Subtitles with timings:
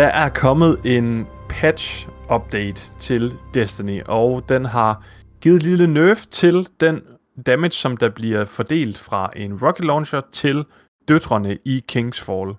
[0.00, 5.06] Der er kommet en patch update til Destiny, og den har
[5.40, 7.00] givet et lille nerf til den
[7.46, 10.64] damage, som der bliver fordelt fra en rocket launcher til
[11.08, 12.54] døtrene i King's Fall.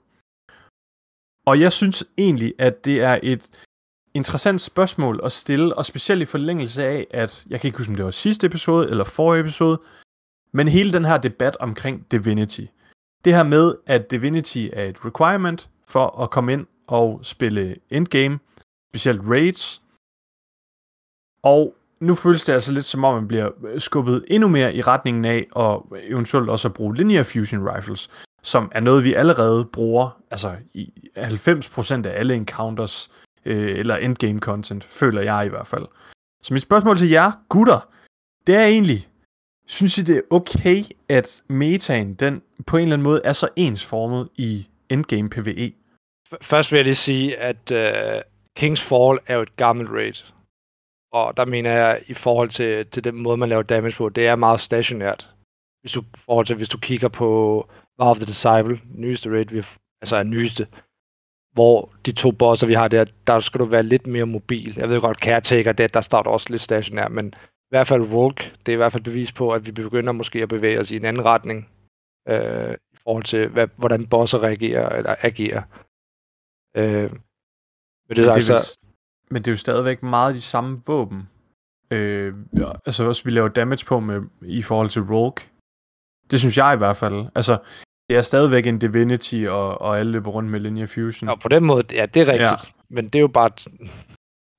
[1.46, 3.50] Og jeg synes egentlig, at det er et
[4.14, 7.96] interessant spørgsmål at stille, og specielt i forlængelse af, at jeg kan ikke huske, om
[7.96, 9.82] det var sidste episode eller forrige episode,
[10.54, 12.66] men hele den her debat omkring Divinity.
[13.26, 18.40] Det her med, at Divinity er et requirement for at komme ind og spille endgame,
[18.92, 19.82] specielt raids.
[21.44, 24.82] Og nu føles det altså lidt som om, man bliver øh, skubbet endnu mere i
[24.82, 28.10] retningen af, og eventuelt også at bruge linear fusion rifles,
[28.44, 33.12] som er noget, vi allerede bruger, altså i 90% af alle encounters,
[33.46, 35.86] øh, eller endgame content, føler jeg i hvert fald.
[36.44, 37.90] Så mit spørgsmål til jer, gutter,
[38.48, 39.10] det er egentlig,
[39.68, 43.48] synes I det er okay, at metaen, den på en eller anden måde er så
[43.56, 45.74] ensformet i endgame PvE?
[46.42, 48.22] Først vil jeg lige sige, at uh,
[48.60, 50.24] King's Fall er jo et gammelt raid.
[51.12, 54.28] Og der mener jeg, i forhold til, til den måde, man laver damage på, det
[54.28, 55.30] er meget stationært.
[55.82, 57.28] Hvis du, forhold til, hvis du kigger på
[58.00, 59.64] War of the Disciple, nyeste raid, vi,
[60.02, 60.68] altså er nyeste,
[61.54, 64.74] hvor de to bosser, vi har der, der skal du være lidt mere mobil.
[64.78, 68.50] Jeg ved godt, Caretaker, det, der starter også lidt stationært, men i hvert fald Rogue,
[68.66, 70.96] det er i hvert fald bevis på, at vi begynder måske at bevæge os i
[70.96, 71.70] en anden retning,
[72.28, 75.62] øh, i forhold til, hvad, hvordan bosser reagerer eller agerer.
[76.76, 77.10] Øh, men,
[78.10, 78.78] det er men, det er,
[79.30, 81.30] men det er jo stadigvæk meget de samme våben.
[81.92, 82.34] Øh,
[82.86, 85.46] altså også, vi laver damage på med, i forhold til Rogue.
[86.32, 87.26] Det synes jeg i hvert fald.
[87.36, 87.58] Altså,
[88.10, 91.30] det er stadigvæk en Divinity, og, og alle løber rundt med Linear Fusion.
[91.30, 92.50] Og på den måde, ja, det er rigtigt.
[92.50, 92.56] Ja.
[92.90, 93.50] Men det er jo bare...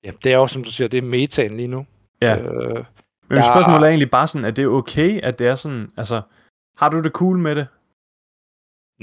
[0.05, 1.87] Ja, det er jo, som du siger, det er metaen lige nu.
[2.23, 2.43] Ja.
[2.43, 2.85] Øh,
[3.29, 5.91] men ja, spørgsmålet er egentlig bare sådan, at det er okay, at det er sådan...
[5.97, 6.23] Altså,
[6.77, 7.67] har du det cool med det?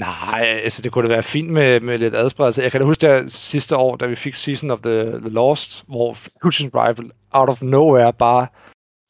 [0.00, 2.62] Nej, altså det kunne da være fint med, med lidt adspredelse.
[2.62, 5.84] Jeg kan da huske det sidste år, da vi fik Season of the, the Lost,
[5.86, 8.46] hvor Fusion Rival out of nowhere bare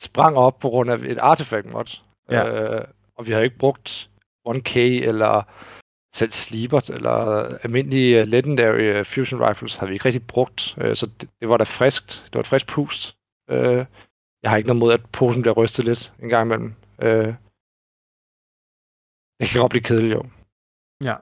[0.03, 1.99] sprang op på grund af et artifact mod.
[2.31, 2.49] Ja.
[2.49, 2.85] Øh,
[3.17, 4.11] og vi har ikke brugt
[4.49, 5.43] 1K eller
[6.15, 7.17] selv Sleeper eller
[7.63, 10.75] almindelige Legendary Fusion Rifles har vi ikke rigtig brugt.
[10.79, 12.23] Øh, så det, det var da friskt.
[12.27, 13.17] Det var et frisk pust.
[13.51, 13.85] Øh,
[14.43, 16.75] jeg har ikke noget mod, at posen bliver rystet lidt en gang imellem.
[17.03, 17.35] Øh,
[19.41, 20.23] det kan godt blive kedeligt, jo.
[21.05, 21.15] Ja.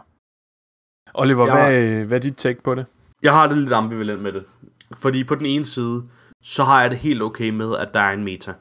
[1.14, 2.86] Oliver, jeg, hvad, hvad er dit take på det?
[3.22, 4.44] Jeg har det lidt ambivalent med det.
[4.94, 6.08] Fordi på den ene side,
[6.42, 8.54] så har jeg det helt okay med, at der er en meta.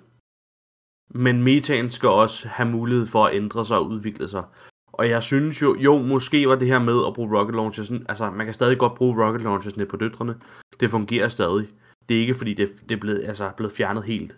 [1.10, 4.44] Men metaen skal også have mulighed for at ændre sig og udvikle sig.
[4.88, 8.32] Og jeg synes jo, jo, måske var det her med at bruge rocket launchers, altså
[8.32, 10.36] man kan stadig godt bruge rocket launchers ned på døtrene.
[10.80, 11.68] Det fungerer stadig.
[12.10, 14.38] Det er ikke fordi, det, det er blevet, altså, blevet fjernet helt.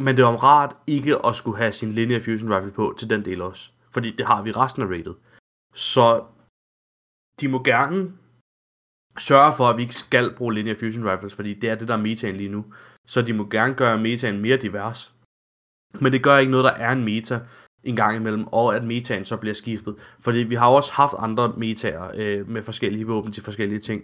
[0.00, 3.24] Men det var rart ikke at skulle have sin linear fusion rifle på til den
[3.24, 3.70] del også.
[3.90, 5.14] Fordi det har vi resten af rated.
[5.78, 6.24] Så
[7.40, 8.12] de må gerne
[9.18, 11.94] sørge for, at vi ikke skal bruge linear fusion rifles, fordi det er det, der
[11.94, 12.64] er metaen lige nu.
[13.06, 15.14] Så de må gerne gøre metaen mere divers.
[16.00, 17.40] Men det gør ikke noget, der er en meta
[17.84, 19.96] en gang imellem, og at metaen så bliver skiftet.
[20.20, 24.02] Fordi vi har også haft andre metaer øh, med forskellige våben til forskellige ting.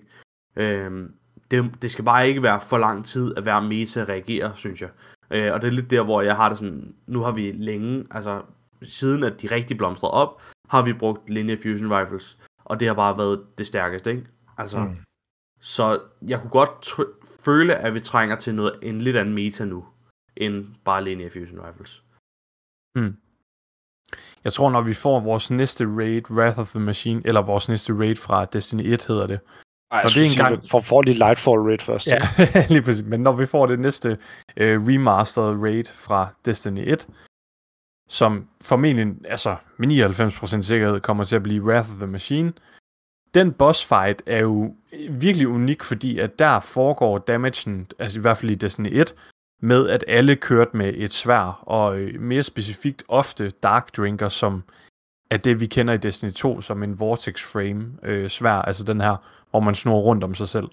[0.56, 1.08] Øh,
[1.50, 4.91] det, det skal bare ikke være for lang tid, at hver meta reagerer, synes jeg.
[5.30, 8.06] Øh, og det er lidt der, hvor jeg har det sådan, nu har vi længe,
[8.10, 8.42] altså
[8.82, 12.94] siden at de rigtig blomstrede op, har vi brugt linear fusion rifles, og det har
[12.94, 14.26] bare været det stærkeste, ikke?
[14.58, 14.97] Altså, mm.
[15.60, 16.91] så jeg kunne godt
[17.44, 19.84] føle, at vi trænger til noget, en lidt anden meta nu,
[20.36, 22.03] end bare linear fusion rifles.
[22.97, 23.16] Mm.
[24.44, 27.98] Jeg tror, når vi får vores næste raid, Wrath of the Machine, eller vores næste
[27.98, 29.41] raid fra Destiny 1 hedder det.
[29.91, 30.71] Ej, jeg det er en gang...
[30.71, 32.06] For, får lige Lightfall raid først.
[32.06, 32.18] Ja,
[32.74, 33.04] lige præcis.
[33.04, 34.16] Men når vi får det næste uh,
[34.56, 37.09] remastered raid fra Destiny 1,
[38.09, 39.89] som formentlig, altså med
[40.59, 42.53] 99% sikkerhed, kommer til at blive Wrath of the Machine.
[43.34, 44.74] Den boss fight er jo
[45.10, 49.15] virkelig unik, fordi at der foregår damagen, altså i hvert fald i Destiny 1,
[49.62, 54.62] med at alle kørte med et svær, og øh, mere specifikt ofte Dark Drinker, som
[55.30, 59.01] er det, vi kender i Destiny 2 som en Vortex Frame øh, svær, altså den
[59.01, 59.16] her,
[59.51, 60.68] hvor man snor rundt om sig selv.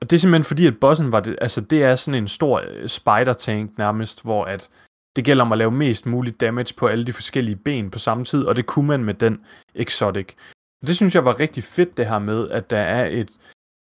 [0.00, 2.62] Og det er simpelthen fordi, at bossen var det, altså det er sådan en stor
[2.68, 4.70] øh, spider tank nærmest, hvor at
[5.16, 8.24] det gælder om at lave mest muligt damage på alle de forskellige ben på samme
[8.24, 9.44] tid, og det kunne man med den
[9.74, 10.34] Exotic.
[10.86, 13.30] Det synes jeg var rigtig fedt det her med, at der er et,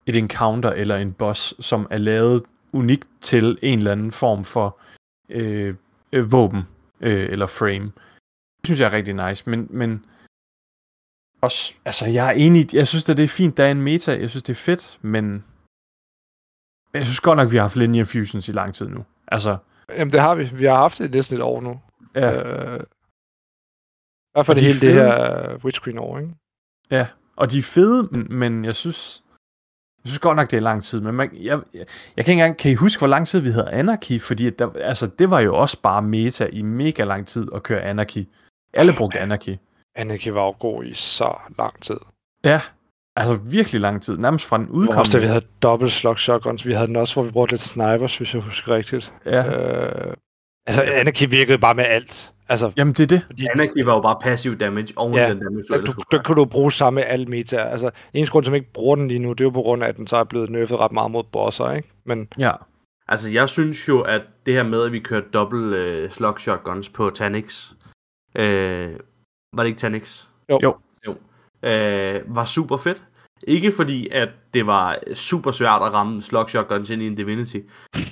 [0.07, 2.43] et encounter eller en boss, som er lavet
[2.73, 4.79] unikt til en eller anden form for
[5.29, 5.75] øh,
[6.13, 6.63] øh, våben
[7.01, 7.93] øh, eller frame.
[8.61, 10.05] Det synes jeg er rigtig nice, men, men
[11.41, 14.21] også, altså jeg er enig, jeg synes at det er fint, der er en meta,
[14.21, 15.45] jeg synes det er fedt, men
[16.95, 19.05] jeg synes godt nok, vi har haft linear fusions i lang tid nu.
[19.29, 19.57] Altså,
[19.97, 20.51] Jamen, det har vi.
[20.53, 21.81] Vi har haft det næsten et år nu.
[22.15, 22.43] Ja.
[22.43, 24.95] Øh, I hvert fald det hele fede.
[24.95, 26.35] det her Witch Queen år, ikke?
[26.91, 27.07] Ja,
[27.37, 29.23] og de er fede, men, men jeg synes...
[30.05, 32.33] Jeg synes godt nok, det er lang tid, men man, jeg, jeg, jeg kan ikke
[32.33, 34.21] engang, kan I huske, hvor lang tid vi havde Anarchy?
[34.21, 37.81] Fordi der, altså, det var jo også bare meta i mega lang tid at køre
[37.81, 38.25] Anarchy.
[38.75, 39.57] Alle brugte Anarchy.
[39.95, 41.97] Anarchy var jo god i så lang tid.
[42.45, 42.61] Ja,
[43.21, 44.19] altså virkelig lang tid.
[44.19, 44.99] Nærmest fra den udkom.
[44.99, 46.67] også da vi havde dobbelt slug shotguns.
[46.67, 49.13] Vi havde den også, hvor vi brugte lidt snipers, hvis jeg husker rigtigt.
[49.27, 49.47] Ja,
[50.09, 50.15] Øh,
[50.67, 52.33] altså, Anarchy virkede bare med alt.
[52.49, 53.23] Altså, jamen det er det.
[53.27, 56.23] fordi Anarchy var jo bare passiv damage oven Ja, den damage, du der, du, der
[56.23, 57.57] kunne du bruge samme med alle meta.
[57.57, 59.89] Altså, eneste grund, som ikke bruger den lige nu, det er jo på grund af,
[59.89, 61.89] at den så er blevet nerfed ret meget mod bosser, ikke?
[62.05, 62.53] Men Ja.
[63.09, 66.89] Altså, jeg synes jo, at det her med, at vi kørte dobbelt øh, slug shotguns
[66.89, 67.71] på Tanix,
[68.39, 68.89] øh,
[69.57, 70.27] var det ikke Tanix?
[70.51, 70.61] Jo.
[70.63, 70.77] Jo.
[71.07, 71.15] jo.
[71.69, 73.03] Øh, var super fedt.
[73.49, 77.57] Ikke fordi, at det var super svært at ramme slug shotguns ind i en Divinity,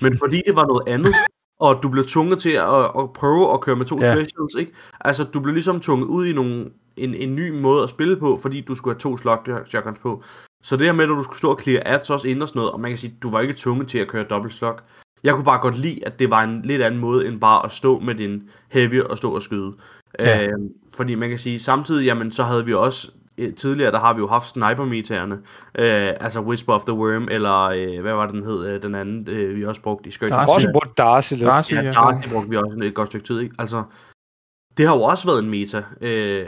[0.02, 1.14] men fordi det var noget andet,
[1.60, 4.14] og du blev tvunget til at, at prøve at køre med to Ja.
[4.14, 4.72] specials, ikke?
[5.00, 8.38] Altså, du blev ligesom tvunget ud i nogle, en, en ny måde at spille på,
[8.42, 10.22] fordi du skulle have to slug shotguns på.
[10.62, 12.60] Så det her med, at du skulle stå og clear ads også ind og sådan
[12.60, 14.74] noget, og man kan sige, du var ikke tvunget til at køre dobbelt slug.
[15.24, 17.72] Jeg kunne bare godt lide, at det var en lidt anden måde, end bare at
[17.72, 19.72] stå med din heavy og stå og skyde.
[20.18, 20.46] Ja.
[20.46, 20.52] Øh,
[20.96, 23.10] fordi man kan sige, samtidig, jamen, så havde vi også,
[23.56, 24.84] tidligere, der har vi jo haft sniper
[25.78, 28.94] øh, altså Whisper of the Worm, eller øh, hvad var det, den hed, øh, den
[28.94, 30.30] anden, øh, vi også brugte i Scourge.
[30.30, 30.40] Darcy.
[30.40, 31.46] jeg har også brugt Darcy lidt.
[31.46, 31.92] Darcy, Ja, ja.
[31.92, 33.54] Darcy brugte vi også et godt stykke tid, ikke?
[33.58, 33.84] Altså,
[34.76, 36.46] det har jo også været en meta, øh,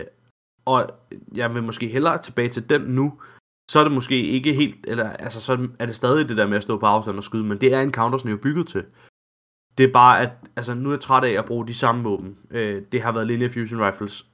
[0.65, 0.91] og
[1.35, 3.13] jeg vil måske hellere tilbage til den nu,
[3.71, 6.57] så er det måske ikke helt, eller altså, så er det stadig det der med
[6.57, 8.85] at stå på afstand og skyde, men det er en counter jo bygget til.
[9.79, 12.39] Det er bare, at altså, nu er jeg træt af at bruge de samme våben.
[12.51, 14.27] Øh, det har været Linear Fusion Rifles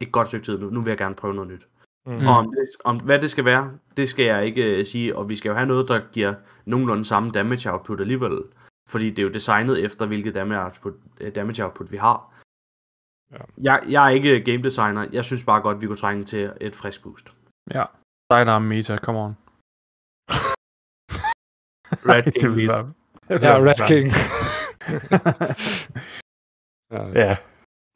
[0.00, 0.70] et godt stykke tid nu.
[0.70, 1.66] Nu vil jeg gerne prøve noget nyt.
[2.06, 2.26] Mm.
[2.26, 5.28] Og om, det, om hvad det skal være, det skal jeg ikke uh, sige, og
[5.28, 8.42] vi skal jo have noget, der giver nogenlunde samme damage output alligevel.
[8.88, 12.32] Fordi det er jo designet efter, hvilket damage output, uh, damage output vi har.
[13.32, 13.36] Ja.
[13.62, 16.74] Jeg, jeg er ikke game designer, jeg synes bare godt, vi kunne trænge til et
[16.74, 17.34] frisk boost.
[17.74, 17.84] Ja.
[18.32, 19.36] Sidearm meta, come on.
[22.08, 22.72] Red det King meta.
[22.72, 22.92] være...
[23.30, 24.08] Ja, Red King.
[26.92, 27.02] ja.
[27.22, 27.36] ja,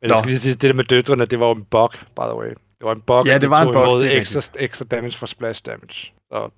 [0.00, 2.24] Men jeg skal lige sige, det der med døtrene, det var jo en bug, by
[2.30, 2.54] the way.
[2.80, 5.62] Det var en bug, Ja, det var en bug, det ekstra, ekstra damage fra splash
[5.66, 6.12] damage.
[6.32, 6.50] Så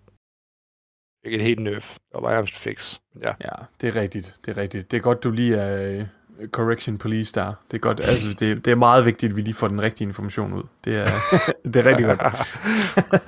[1.24, 1.96] ikke et helt nerf.
[2.12, 2.98] Det var nærmest fix.
[3.20, 3.32] Ja.
[3.44, 4.36] ja, det er rigtigt.
[4.44, 4.90] Det er rigtigt.
[4.90, 6.00] Det er godt, du lige er
[6.38, 7.52] øh, correction police der.
[7.70, 8.00] Det er godt.
[8.00, 10.62] Altså, det, det er meget vigtigt, at vi lige får den rigtige information ud.
[10.84, 11.06] Det er,
[11.72, 12.22] det er rigtig godt.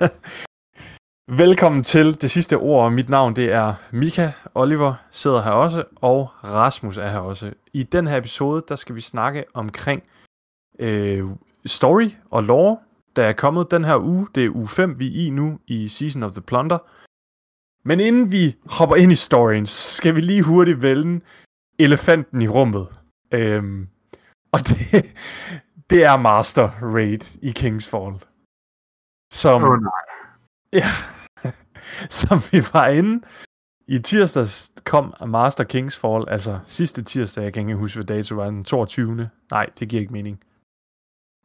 [1.45, 2.91] Velkommen til det sidste ord.
[2.91, 4.31] Mit navn det er Mika.
[4.55, 7.51] Oliver sidder her også, og Rasmus er her også.
[7.73, 10.03] I den her episode, der skal vi snakke omkring
[10.79, 11.23] øh,
[11.65, 12.77] story og lore,
[13.15, 14.27] der er kommet den her uge.
[14.35, 16.77] Det er uge 5, vi er i nu i Season of the Plunder.
[17.87, 21.21] Men inden vi hopper ind i storyen, skal vi lige hurtigt vælge
[21.79, 22.87] elefanten i rummet.
[23.31, 23.87] Øhm,
[24.51, 25.05] og det,
[25.89, 28.15] det er Master Raid i Kingsfall.
[29.33, 29.91] Som, Åh, nej.
[30.81, 30.89] Ja.
[32.09, 33.25] Som vi var inde
[33.87, 38.45] i tirsdags kom Master Kingsfall, altså sidste tirsdag, jeg kan ikke huske, hvad dato var,
[38.45, 39.29] den 22.
[39.51, 40.39] Nej, det giver ikke mening.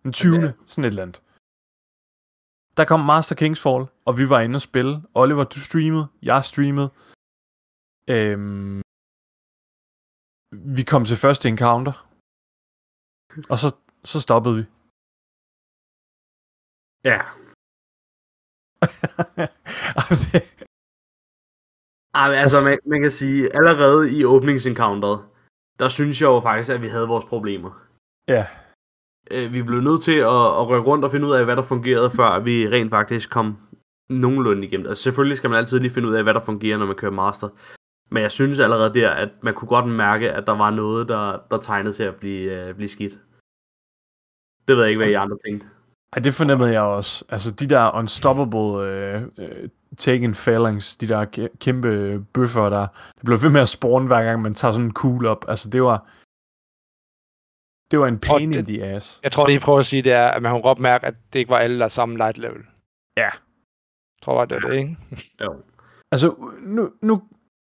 [0.03, 0.33] Den 20.
[0.33, 1.23] Men det sådan et eller andet.
[2.77, 4.95] Der kom Master Kingsfall, og vi var inde og spille.
[5.15, 6.91] Oliver, du streamede, jeg streamede.
[8.15, 8.81] Øhm,
[10.79, 11.95] vi kom til første encounter.
[13.53, 13.69] Og så,
[14.05, 14.65] så stoppede vi.
[17.11, 17.19] Ja.
[22.21, 25.19] Ej, altså, man, man kan sige, allerede i åbningsencounteret,
[25.81, 27.71] der synes jeg jo faktisk, at vi havde vores problemer.
[28.29, 28.45] ja,
[29.31, 31.63] øh, vi blev nødt til at, at rykke rundt og finde ud af, hvad der
[31.63, 33.57] fungerede, før vi rent faktisk kom
[34.09, 34.87] nogenlunde igennem.
[34.87, 37.13] Altså selvfølgelig skal man altid lige finde ud af, hvad der fungerer, når man kører
[37.13, 37.49] master.
[38.11, 41.39] Men jeg synes allerede der, at man kunne godt mærke, at der var noget, der,
[41.51, 43.19] der tegnede til at blive, øh, blive skidt.
[44.69, 45.67] Det ved jeg ikke, hvad I andre tænkte.
[46.17, 47.25] Ja, det fornemmede jeg også.
[47.29, 53.43] Altså, de der unstoppable øh, øh, taken phalanx, de der kæmpe bøffer, der, der blev
[53.43, 55.45] ved med at spawn, hver gang man tager sådan en cool op.
[55.49, 56.07] Altså, det var...
[57.91, 59.21] Det var en pain in det- the ass.
[59.23, 61.15] Jeg tror, det I prøver at sige, det er, at man kunne godt mærke, at
[61.33, 62.63] det ikke var alle, der er samme light level.
[63.17, 63.23] Ja.
[63.25, 63.33] Jeg
[64.23, 64.97] tror bare, det var det, ikke?
[65.45, 65.63] Jo.
[66.13, 67.23] Altså, nu, nu,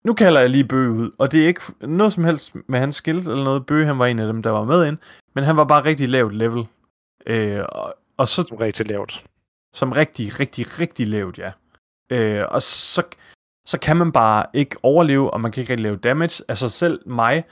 [0.05, 2.97] nu kalder jeg lige Bøge ud, og det er ikke noget som helst med hans
[2.97, 3.67] skills eller noget.
[3.67, 4.99] Bøge, han var en af dem, der var med ind,
[5.35, 6.67] men han var bare rigtig lavt level.
[7.27, 9.25] Øh, og, og så Som rigtig lavt.
[9.75, 11.53] Som rigtig, rigtig, rigtig lavt, ja.
[12.13, 13.03] Øh, og så,
[13.67, 16.45] så kan man bare ikke overleve, og man kan ikke rigtig lave damage.
[16.49, 17.45] Altså selv mig,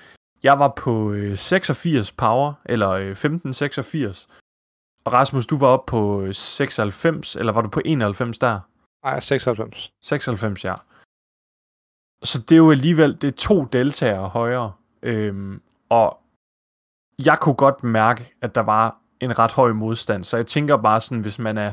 [0.45, 4.29] jeg var på øh, 86 power, eller øh, 1586.
[5.05, 8.61] Og Rasmus, du var oppe på øh, 96, eller var du på 91 der?
[9.05, 9.93] Nej, 96.
[10.03, 10.75] 96, ja.
[12.23, 14.73] Så det er jo alligevel, det er to deltagere højere.
[15.03, 16.19] Øhm, og
[17.25, 20.25] jeg kunne godt mærke, at der var en ret høj modstand.
[20.25, 21.73] Så jeg tænker bare sådan, hvis man er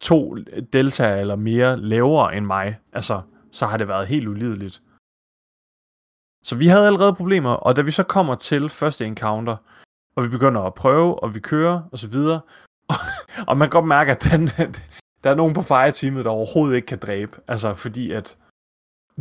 [0.00, 0.36] to
[0.72, 3.22] deltagere eller mere lavere end mig, altså
[3.52, 4.82] så har det været helt ulideligt.
[6.48, 9.56] Så vi havde allerede problemer, og da vi så kommer til første encounter,
[10.16, 12.40] og vi begynder at prøve, og vi kører, og så videre,
[12.88, 12.94] og,
[13.48, 14.46] og man kan godt mærke, at den,
[15.24, 18.38] der er nogen på fireteamet, der overhovedet ikke kan dræbe, altså fordi at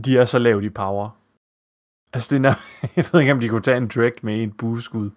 [0.06, 1.10] de er så lavt i power.
[2.14, 2.54] Altså det er,
[2.98, 5.10] jeg ved ikke, om de kunne tage en Drake med en boost-skud.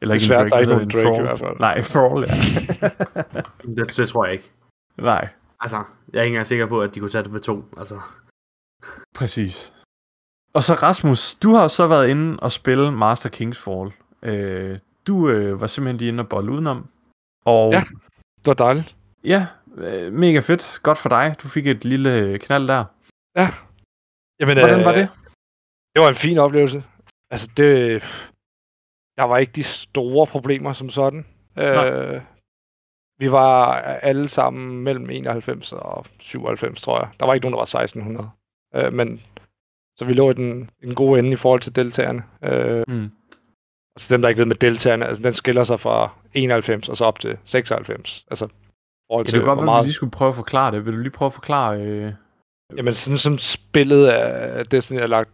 [0.00, 1.18] Eller ikke en Drake, der er ikke Drake Thrall.
[1.18, 1.58] i hvert fald.
[1.58, 2.34] Nej, Thrall, ja.
[3.76, 4.52] det, det, tror jeg ikke.
[4.98, 5.28] Nej.
[5.60, 5.76] Altså,
[6.12, 7.64] jeg er ikke engang sikker på, at de kunne tage det med to.
[7.76, 8.00] Altså.
[9.14, 9.75] Præcis.
[10.56, 13.92] Og så Rasmus, du har så været inde og spille Master King's Fall.
[14.22, 16.88] Øh, du øh, var simpelthen lige inde og bolle udenom.
[17.44, 17.82] Og, ja,
[18.38, 18.96] det var dejligt.
[19.24, 19.46] Ja,
[19.76, 20.80] øh, mega fedt.
[20.82, 21.34] Godt for dig.
[21.42, 22.84] Du fik et lille knald der.
[23.36, 23.48] Ja.
[24.40, 25.08] Jamen, Hvordan var øh, det?
[25.94, 26.84] Det var en fin oplevelse.
[27.30, 28.02] Altså, det...
[29.16, 31.26] Der var ikke de store problemer som sådan.
[31.58, 32.20] Øh,
[33.18, 37.08] vi var alle sammen mellem 91 og 97, tror jeg.
[37.20, 38.30] Der var ikke nogen, der var 1600.
[38.74, 39.22] Øh, men
[39.98, 42.22] så vi lå i den, i den gode ende i forhold til deltagerne.
[42.42, 43.10] Øh, mm.
[43.96, 47.04] Altså dem, der ikke ved med deltagerne, altså den skiller sig fra 91 og så
[47.04, 48.24] op til 96.
[48.30, 48.48] Altså,
[49.10, 50.86] forhold ja, det kan godt at vi lige skulle prøve at forklare det.
[50.86, 51.80] Vil du lige prøve at forklare...
[51.80, 52.12] Øh...
[52.76, 55.30] Jamen, sådan som spillet af Destiny er, lagt,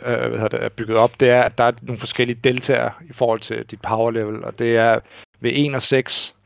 [0.00, 3.12] er, hvad det, er bygget op, det er, at der er nogle forskellige deltager i
[3.12, 5.00] forhold til dit power level, og det er
[5.40, 6.36] ved 1 og 6,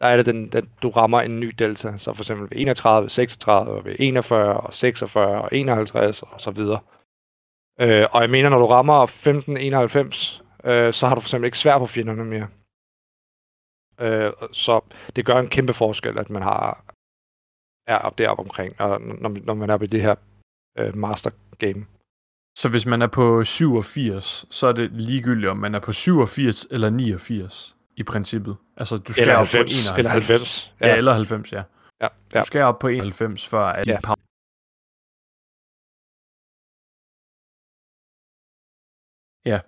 [0.00, 1.98] der er det, den, den, du rammer en ny delta.
[1.98, 6.78] Så for eksempel ved 31, 36, ved 41, og 46, og 51, og så videre.
[7.80, 11.58] Øh, og jeg mener, når du rammer 1591, øh, så har du for eksempel ikke
[11.58, 12.48] svær på fjenderne mere.
[14.00, 14.80] Øh, så
[15.16, 16.84] det gør en kæmpe forskel, at man har
[17.86, 20.14] er op deroppe omkring, og når, når man er ved det her
[20.78, 21.86] øh, master game.
[22.58, 26.66] Så hvis man er på 87, så er det ligegyldigt, om man er på 87
[26.70, 28.56] eller 89 i princippet.
[28.76, 29.98] Altså, du skal eller op 90, på 91.
[29.98, 30.72] Eller 90.
[30.80, 30.88] Ja.
[30.88, 31.62] ja, eller 90, ja.
[32.00, 32.40] ja, ja.
[32.40, 33.98] Du skal op på 91, før at ja.
[39.46, 39.60] Ja.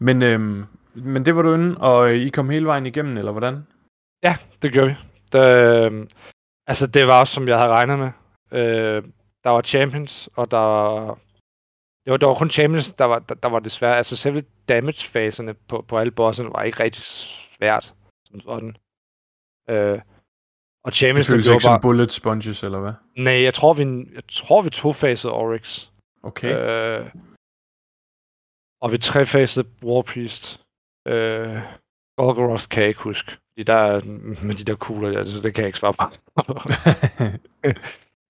[0.00, 3.66] Men, øhm, men det var du inde, og I kom hele vejen igennem, eller hvordan?
[4.22, 4.96] Ja, det gjorde vi.
[5.32, 6.06] Det, øh,
[6.66, 8.10] altså, det var også, som jeg havde regnet med.
[8.52, 9.02] Øh,
[9.44, 11.18] der var champions, og der
[12.04, 15.54] det var, der var kun champions, der var, der, der var desværre, altså selve damage-faserne
[15.54, 18.76] på, på alle bosserne var ikke rigtig svært, som sådan.
[19.70, 20.00] Øh,
[20.84, 21.60] og champions, det føles ikke bare...
[21.60, 22.92] som bullet sponges, eller hvad?
[23.16, 23.82] Nej, jeg tror, vi,
[24.14, 25.88] jeg tror, vi to-fasede Oryx.
[26.22, 26.56] Okay.
[26.58, 27.06] Øh,
[28.80, 30.60] og vi tre-fasede War Priest.
[31.08, 31.58] Øh,
[32.16, 33.36] Golgoroth kan jeg ikke huske.
[33.56, 34.04] De der,
[34.42, 36.04] med de der kugler, altså, det kan jeg ikke svare på.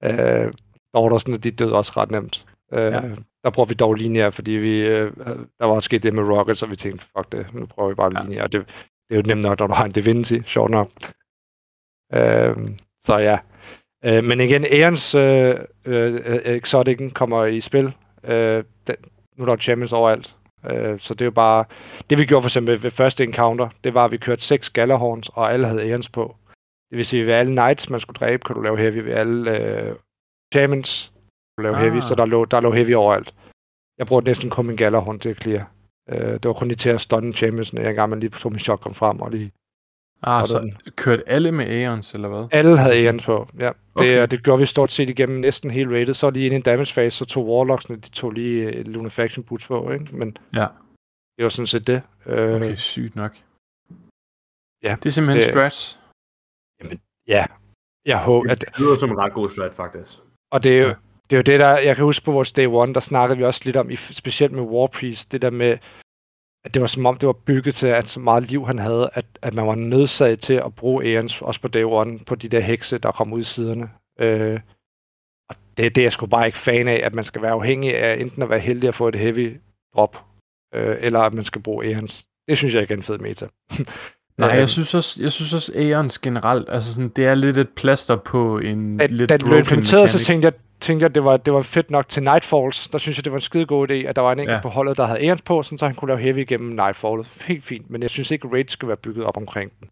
[0.04, 0.52] øh,
[0.92, 2.46] der var der sådan, at de døde også ret nemt.
[2.72, 3.00] Øh, ja.
[3.44, 5.12] Der bruger vi dog lineær, fordi vi, øh,
[5.58, 8.18] der var sket det med Rocket, så vi tænkte, fuck det, nu prøver vi bare
[8.18, 8.22] ja.
[8.22, 8.46] lineær.
[8.46, 8.66] Det,
[9.08, 10.90] det er jo nemt nok, når du har en Divinity, sjovt nok.
[12.14, 12.56] Øh,
[13.00, 13.38] så ja.
[14.04, 17.92] Øh, men igen, Aeons øh, øh, Exoticen kommer i spil.
[18.24, 18.96] Øh, den,
[19.36, 20.36] nu er der champions overalt.
[20.70, 21.64] Øh, så det er jo bare...
[22.10, 25.28] Det vi gjorde for eksempel ved første encounter, det var, at vi kørte seks Galahorns,
[25.28, 26.36] og alle havde Aeons på.
[26.90, 28.96] Det vil sige, at ved alle Knights, man skulle dræbe, kan du lave heavy.
[28.96, 29.96] Ved alle øh,
[30.54, 31.12] Champions,
[31.58, 31.82] du lave ah.
[31.82, 33.34] heavy, så der lå, der lå heavy overalt.
[33.98, 35.70] Jeg brugte næsten kun min Galahorn til at clear.
[36.08, 38.60] Øh, det var kun lige til at stunne Champions, når jeg engang lige tog min
[38.60, 39.52] shotgun frem og lige...
[40.22, 40.76] Ah, så den.
[40.96, 42.48] kørte alle med Aeons, eller hvad?
[42.52, 43.64] Alle havde Aeons på, ja.
[43.66, 44.26] Det, okay.
[44.30, 46.14] det gjorde vi stort set igennem næsten hele rated.
[46.14, 49.44] Så lige ind i en damage phase, så tog Warlocksene, de tog lige uh, Lunafaction
[49.44, 50.16] boots på, ikke?
[50.16, 50.66] Men ja.
[51.36, 52.02] det var sådan set det.
[52.26, 53.36] Okay, sygt nok.
[54.82, 54.96] Ja.
[55.02, 56.00] Det er simpelthen det, strats.
[56.82, 57.44] Jamen, ja.
[58.04, 58.60] Jeg håber, at...
[58.60, 60.18] Det lyder som en ret god strat, faktisk.
[60.50, 60.94] Og det er jo, ja.
[61.30, 61.78] det er jo det, der...
[61.78, 64.62] Jeg kan huske på vores day one, der snakkede vi også lidt om, specielt med
[64.62, 65.78] War Priest, det der med,
[66.64, 69.10] at det var som om, det var bygget til, at så meget liv han havde,
[69.12, 72.48] at, at man var nødsaget til at bruge Aeons, også på day one, på de
[72.48, 73.90] der hekse, der kom ud i siderne.
[74.20, 74.60] Øh,
[75.48, 77.96] og det, det er jeg sgu bare ikke fan af, at man skal være afhængig
[77.96, 79.60] af enten at være heldig at få et heavy
[79.94, 80.24] drop,
[80.74, 82.26] øh, eller at man skal bruge Aeons.
[82.48, 83.48] Det synes jeg ikke er en fed meta.
[84.38, 87.68] Nej, jeg synes også, jeg synes også Aeons generelt, altså sådan, det er lidt et
[87.68, 91.24] plaster på en da, lidt Da det blev implementeret, så tænkte jeg, tænkte jeg, det
[91.24, 92.88] var, det var fedt nok til Nightfalls.
[92.88, 94.62] Der synes jeg, det var en skide god idé, at der var en enkelt ja.
[94.62, 97.26] på holdet, der havde Aeons på, sådan, så han kunne lave heavy igennem Nightfallet.
[97.40, 99.88] Helt fint, men jeg synes ikke, Raid skal være bygget op omkring den.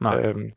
[0.00, 0.20] Nej.
[0.20, 0.52] Øhm,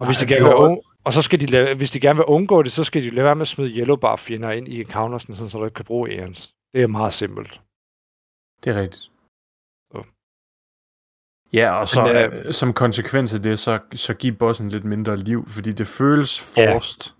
[0.00, 2.16] og, Nej, hvis de gerne vil un- og så skal de lave, hvis de gerne
[2.16, 4.68] vil undgå det, så skal de lade være med at smide yellow bar fjender ind
[4.68, 6.50] i encountersen, sådan, så du ikke kan bruge Aeons.
[6.74, 7.60] Det er meget simpelt.
[8.64, 9.10] Det er rigtigt.
[11.56, 15.16] Ja, og så Men, øh, som konsekvens af det, så, så giv bossen lidt mindre
[15.16, 17.12] liv, fordi det føles forced.
[17.12, 17.16] Ja.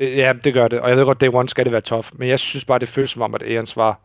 [0.00, 0.80] Ja, det gør det.
[0.80, 2.08] Og jeg ved godt, day one skal det være tough.
[2.18, 4.00] Men jeg synes bare, det føles som om, at Aeons var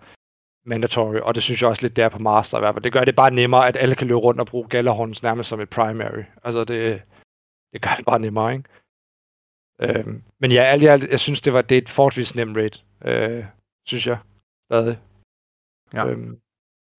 [0.65, 1.15] mandatory.
[1.15, 2.83] Og det synes jeg også lidt, der på Master i hvert fald.
[2.83, 5.59] Det gør det bare nemmere, at alle kan løbe rundt og bruge Galahorns nærmest som
[5.59, 6.23] et primary.
[6.43, 7.01] Altså, det,
[7.73, 8.69] det gør det bare nemmere, ikke?
[9.81, 12.57] Øhm, men ja, alt i alt, jeg synes, det var det er et forholdsvis nemt
[12.57, 12.71] raid.
[13.05, 13.45] Øh,
[13.87, 14.17] synes jeg
[14.71, 14.97] stadig.
[15.93, 16.07] Ja.
[16.07, 16.39] Øhm,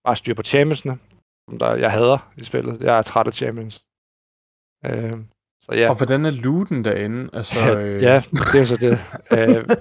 [0.04, 1.11] bare styr på championsne, som
[1.60, 2.80] der, jeg hader i spillet.
[2.80, 3.82] Jeg er træt af champions.
[4.84, 5.26] Øhm,
[5.64, 5.88] så ja.
[5.90, 7.30] Og hvordan er looten derinde?
[7.32, 8.02] Altså, øh...
[8.02, 8.98] ja, det er jo så det.
[9.38, 9.76] øh,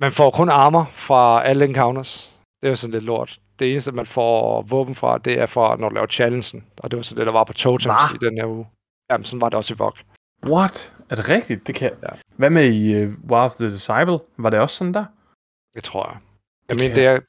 [0.00, 2.38] man får kun armor fra alle encounters.
[2.60, 3.40] Det er jo sådan lidt lort.
[3.58, 6.64] Det eneste, man får våben fra, det er fra, når du laver challengen.
[6.76, 8.14] Og det var så det, der var på totems Hva?
[8.14, 8.66] i den her uge.
[9.10, 9.94] Jamen, sådan var det også i VOG.
[10.46, 10.96] What?
[11.10, 11.66] Er det rigtigt?
[11.66, 11.90] Det kan...
[12.02, 12.08] Ja.
[12.36, 14.18] Hvad med i uh, War of the Disciple?
[14.38, 15.04] Var det også sådan der?
[15.74, 16.16] Det tror jeg.
[16.68, 17.22] Jeg Det mener, kan-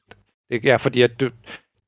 [0.50, 1.30] det er, er fordi, at du,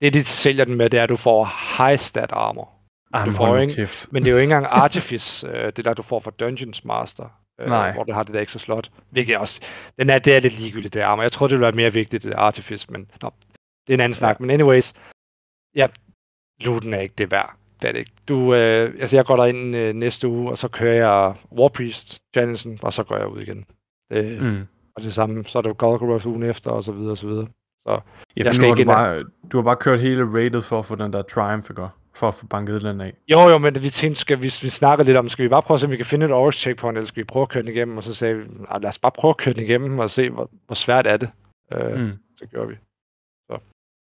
[0.03, 2.71] det, de sælger den med, det er, at du får high stat armor.
[3.13, 4.07] Ah, Du men får ikke- kæft.
[4.13, 7.25] Men det er jo ikke engang Artifice, øh, det der, du får fra Dungeons Master.
[7.61, 7.93] Øh, Nej.
[7.93, 8.91] Hvor du har det der ekstra slot.
[9.11, 9.61] Hvilket også,
[9.99, 11.23] den er, det er lidt ligegyldigt, det armor.
[11.23, 13.33] Jeg tror, det ville være mere vigtigt, det Artifice, men nå,
[13.87, 14.41] det er en anden snak.
[14.41, 14.95] Men anyways,
[15.77, 15.87] ja,
[16.61, 17.55] looten er ikke det værd.
[17.83, 18.13] Det er det ikke.
[18.29, 22.79] Du, øh, altså jeg går derind øh, næste uge, og så kører jeg Warpriest Challengen,
[22.83, 23.65] og så går jeg ud igen.
[24.11, 24.47] Det, mm.
[24.49, 24.67] Mm.
[24.97, 27.27] Og det samme, så er det jo Golgoroth ugen efter, og så videre, og så
[27.27, 27.47] videre.
[27.87, 27.97] Ja,
[28.37, 30.95] Jeg for skal ikke du, bare, du har bare kørt hele rated for at få
[30.95, 31.87] den der Triumph, ikke?
[32.15, 33.15] For at få banket den af.
[33.29, 35.77] Jo, jo, men vi tænkte, skal vi, vi snakkede lidt om, skal vi bare prøve
[35.77, 37.63] at se, om vi kan finde et Orange checkpoint, eller skal vi prøve at køre
[37.63, 37.97] den igennem?
[37.97, 40.31] Og så sagde vi, "Ah, lad os bare prøve at køre den igennem, og se,
[40.31, 41.31] hvor, hvor svært er det.
[41.73, 42.13] Øh, mm.
[42.37, 42.75] Så gjorde vi.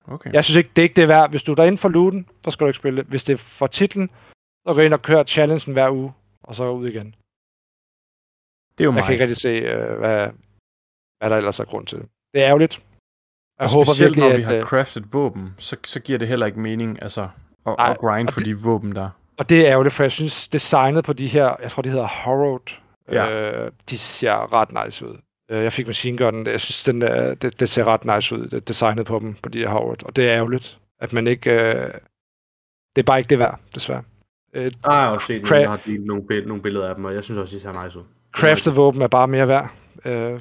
[0.08, 0.34] Okay.
[0.34, 1.30] Jeg synes ikke, det er ikke det er værd.
[1.30, 3.10] Hvis du er derinde for looten, så skal du ikke spille det.
[3.10, 4.10] Hvis det er for titlen,
[4.68, 7.16] så gå ind og kør challengen hver uge, og så ud igen.
[8.78, 9.04] Det er jo Jeg mig.
[9.04, 10.30] kan ikke rigtig se, øh, hvad,
[11.20, 11.98] hvad der ellers er grund til.
[12.34, 12.84] Det er ærgerligt.
[13.60, 16.20] Jeg og håber specielt virkelig, når vi at, har øh, craftet våben, så, så giver
[16.20, 17.22] det heller ikke mening, altså,
[17.68, 19.10] at, Nej, at grind for det- de våben der.
[19.38, 22.08] Og det er ærgerligt, for jeg synes, designet på de her, jeg tror, de hedder
[22.08, 22.60] Horrowed,
[23.12, 23.52] Ja.
[23.66, 25.18] øh, de ser ret nice ud.
[25.52, 28.48] Øh, Jeg fik machine gunnen, jeg synes, den der, det, det ser ret nice ud,
[28.48, 30.04] det designet på dem, på de her Horrowed.
[30.06, 31.52] Og det er ærgerligt, at man ikke...
[31.52, 31.92] Øh,
[32.96, 34.04] det er bare ikke det værd, desværre.
[34.54, 37.06] Øh, Jeg har også set, Cra- nogen, har delt nogle, bill- nogle billeder af dem,
[37.06, 38.04] og jeg synes også, de ser nice ud.
[38.36, 39.70] crafted våben er bare mere værd.
[40.06, 40.40] Øh,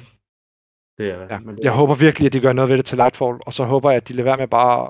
[0.99, 1.39] Det er ja.
[1.39, 3.63] men det, Jeg håber virkelig, at de gør noget ved det til Lightfall, og så
[3.63, 4.89] håber jeg, at de lader være med bare...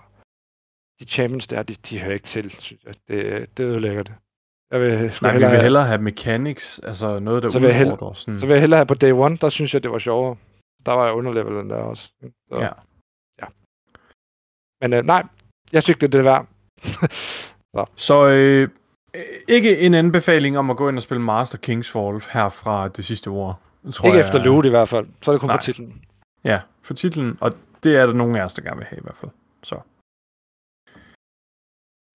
[1.00, 2.94] De champions der, de, de hører ikke til, synes jeg.
[3.08, 4.14] Det, det ødelægger det.
[4.72, 7.68] Jeg vil, Nej, vi hellere vil have- hellere have mechanics, altså noget, der Så vil
[7.68, 8.14] jeg hellere- udfordrer.
[8.14, 8.40] Sådan.
[8.40, 10.36] Så vil jeg hellere have på day one, der synes jeg, det var sjovere.
[10.86, 12.12] Der var jeg underlevelen der også.
[12.54, 12.70] Så, Ja.
[13.42, 13.46] ja.
[14.82, 15.24] Men øh, nej,
[15.74, 16.48] jeg synes ikke, det er det værd.
[18.08, 18.70] Så øh,
[19.16, 22.88] øh, ikke en anbefaling om at gå ind og spille Master Kings Fall her fra
[22.88, 23.60] det sidste ord.
[23.86, 25.08] Det Tror ikke jeg, efter loot i hvert fald.
[25.22, 25.58] Så er det kun Nej.
[25.58, 26.02] for titlen.
[26.44, 27.52] Ja, for titlen, og
[27.84, 29.32] det er der nogen af os, der gerne vil have i hvert fald.
[29.64, 29.80] Så.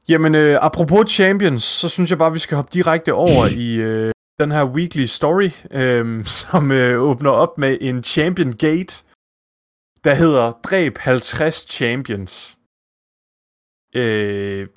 [0.08, 4.12] Jamen, øh, apropos Champions, så synes jeg bare, vi skal hoppe direkte over i øh,
[4.40, 9.04] den her weekly story, øh, som øh, åbner op med en Champion Gate,
[10.04, 12.58] der hedder Dræb 50 Champions.
[13.94, 14.68] Øh,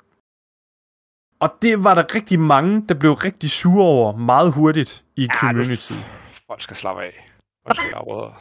[1.40, 5.28] og det var der rigtig mange, der blev rigtig sure over meget hurtigt i Ja,
[5.40, 5.92] community.
[6.50, 7.30] Folk skal slappe af.
[7.66, 8.32] Folk skal afrøde.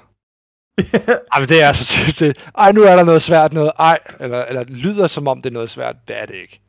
[1.33, 2.49] Ej, men det er så tydeligt.
[2.57, 3.71] Ej, nu er der noget svært noget.
[3.79, 5.95] Ej, eller, eller lyder som om det er noget svært.
[6.07, 6.61] Det er det ikke.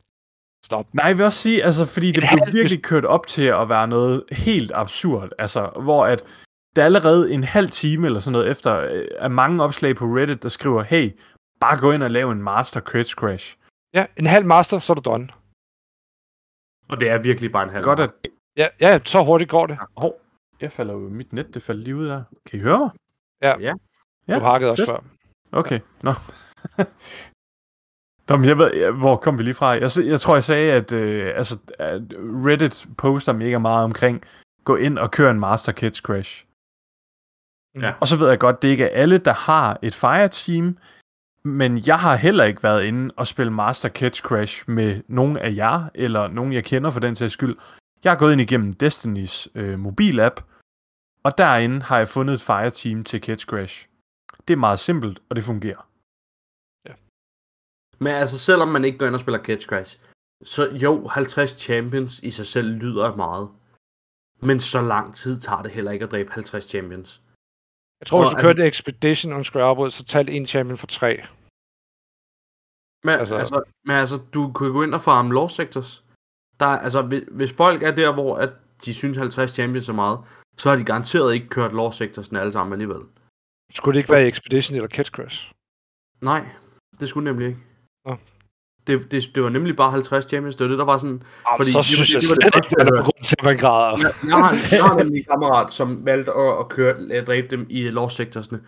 [0.65, 0.85] Stop.
[0.93, 3.69] Nej, jeg vil også sige, altså, fordi det halv- blev virkelig kørt op til at
[3.69, 5.29] være noget helt absurd.
[5.37, 6.23] Altså, hvor at
[6.75, 10.43] der allerede en halv time eller sådan noget efter øh, er mange opslag på Reddit,
[10.43, 11.19] der skriver, hey,
[11.59, 13.57] bare gå ind og lave en master crit crash.
[13.93, 15.29] Ja, en halv master, så er du done.
[16.89, 17.83] Og det er virkelig bare en halv.
[17.83, 18.11] Godt, at...
[18.57, 19.77] Ja, ja, så hurtigt går det.
[19.97, 20.21] Hov,
[20.61, 22.23] jeg falder jo, mit net, det falder lige ud der.
[22.45, 22.89] Kan I høre mig?
[23.41, 23.73] Ja.
[24.27, 24.35] Ja.
[24.35, 25.03] Du hakkede også før.
[25.51, 26.11] Okay, nå.
[28.29, 29.67] Nå, men jeg ved, jeg- hvor kom vi lige fra?
[29.67, 32.01] Jeg, jeg tror, jeg sagde, at, øh, altså, at
[32.45, 34.23] Reddit poster mega meget omkring,
[34.63, 36.45] gå ind og kør en master kit crash.
[37.81, 37.93] Ja.
[38.01, 40.77] Og så ved jeg godt, det ikke er alle, der har et Fireteam,
[41.43, 45.53] men jeg har heller ikke været inde og spille Master Catch Crash med nogen af
[45.55, 47.55] jer, eller nogen, jeg kender for den sags skyld.
[48.03, 50.35] Jeg har gået ind igennem Destinys øh, mobilapp,
[51.23, 53.87] og derinde har jeg fundet et Fireteam til Catch Crash.
[54.47, 55.81] Det er meget simpelt, og det fungerer.
[58.03, 59.99] Men altså, selvom man ikke går ind og spiller Catch Crash,
[60.43, 63.49] så jo, 50 champions i sig selv lyder meget.
[64.41, 67.21] Men så lang tid tager det heller ikke at dræbe 50 champions.
[67.99, 70.87] Jeg tror, hvis Og du er kørte Expedition on Scrabble, så talte en champion for
[70.87, 71.11] tre.
[73.05, 76.05] Men Altså- altså, men altså du kan gå ind og farme law sectors.
[76.59, 78.49] Der, er- altså, hvis, hvis folk er der, hvor at
[78.85, 80.19] de synes 50 champions er meget,
[80.57, 83.01] så har de garanteret ikke kørt law sectorsen alle sammen alligevel.
[83.73, 85.51] Skulle det ikke være Expedition eller Catch Crash?
[86.21, 86.45] Nej,
[86.99, 87.59] det skulle nemlig ikke.
[88.05, 88.15] Nå.
[88.87, 91.23] Det, det, det var nemlig bare 50 champions, det var det, der var sådan...
[91.45, 93.57] Ah, Fordi så var- synes jeg det slet ikke, der er grund til, at man
[93.57, 93.97] græder.
[93.97, 97.47] Jeg, jeg, har, jeg har nemlig en kammerat, som valgte at, at køre, at dræbe
[97.47, 98.59] dem i law sectorsne.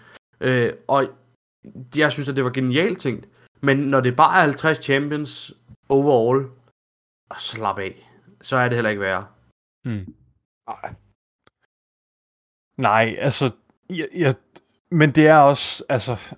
[0.41, 1.04] Øh, og
[1.95, 3.27] jeg synes, at det var genialt tænkt.
[3.62, 5.54] Men når det bare er 50 champions
[5.89, 6.45] overall,
[7.39, 8.10] så slap af.
[8.41, 9.28] Så er det heller ikke værre.
[9.84, 10.15] Hmm.
[10.67, 10.94] Nej.
[12.78, 13.52] Nej, altså,
[13.89, 14.36] jeg, jeg,
[14.91, 16.36] men det er også, altså,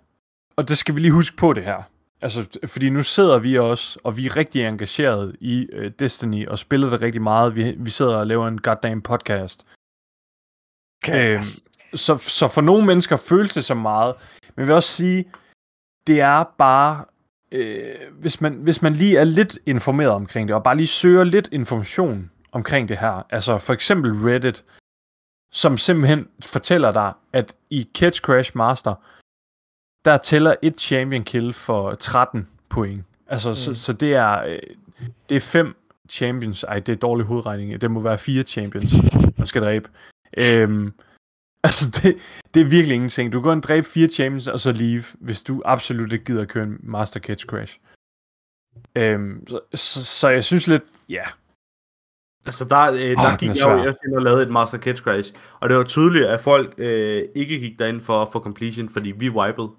[0.56, 1.84] og det skal vi lige huske på det her.
[2.21, 6.60] Altså, fordi nu sidder vi også, og vi er rigtig engageret i uh, Destiny, og
[6.60, 7.56] spiller det rigtig meget.
[7.56, 9.67] Vi, vi sidder og laver en goddamn podcast.
[11.03, 11.36] Okay.
[11.36, 11.43] Øhm,
[11.93, 14.15] så, så for nogle mennesker føles det så meget.
[14.41, 15.32] Men jeg vil også sige,
[16.08, 17.06] det er bare,
[17.53, 21.23] øh, hvis, man, hvis man lige er lidt informeret omkring det, og bare lige søger
[21.23, 24.63] lidt information omkring det her, altså for eksempel Reddit,
[25.51, 28.95] som simpelthen fortæller dig, at i Catch Crash Master,
[30.05, 33.03] der tæller et champion kill for 13 point.
[33.27, 33.55] Altså, mm.
[33.55, 34.59] så, så det er, øh,
[35.29, 35.75] det er fem
[36.09, 36.63] champions.
[36.63, 37.81] Ej, det er dårlig hovedregning.
[37.81, 38.93] Det må være fire champions,
[39.37, 39.89] man skal dræbe.
[40.37, 40.93] Øhm,
[41.63, 42.17] altså, det,
[42.54, 43.34] det er virkelig ingenting.
[43.34, 46.47] Du kan og dræbe fire champions, og så leave, hvis du absolut ikke gider at
[46.49, 47.80] køre en Master Catch Crash.
[48.95, 51.23] Øhm, så, så, så jeg synes lidt, ja,
[52.45, 55.34] Altså der, øh, der den gik jeg jo jeg og lavede et Master Catch Crash,
[55.60, 59.30] og det var tydeligt, at folk øh, ikke gik derind for, for completion, fordi vi
[59.30, 59.69] wipede.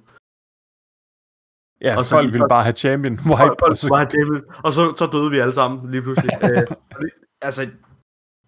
[1.81, 4.05] ja Og så folk lige vil folk- bare have champion wipe, Folk, og så, var
[4.05, 6.31] David, og så, så døde vi alle sammen lige pludselig.
[6.51, 6.63] øh,
[7.41, 7.69] altså,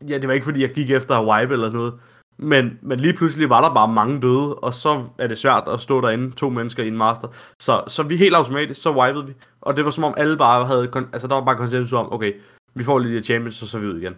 [0.08, 2.00] ja, det var ikke fordi, jeg gik efter at wipe eller noget,
[2.38, 5.80] men, men lige pludselig var der bare mange døde, og så er det svært at
[5.80, 7.28] stå derinde, to mennesker i en master.
[7.62, 9.34] Så, så vi helt automatisk, så wipede vi.
[9.60, 12.32] Og det var som om alle bare havde, altså der var bare konsensus om, okay,
[12.74, 14.16] vi får lige de champions, og så er vi ud igen.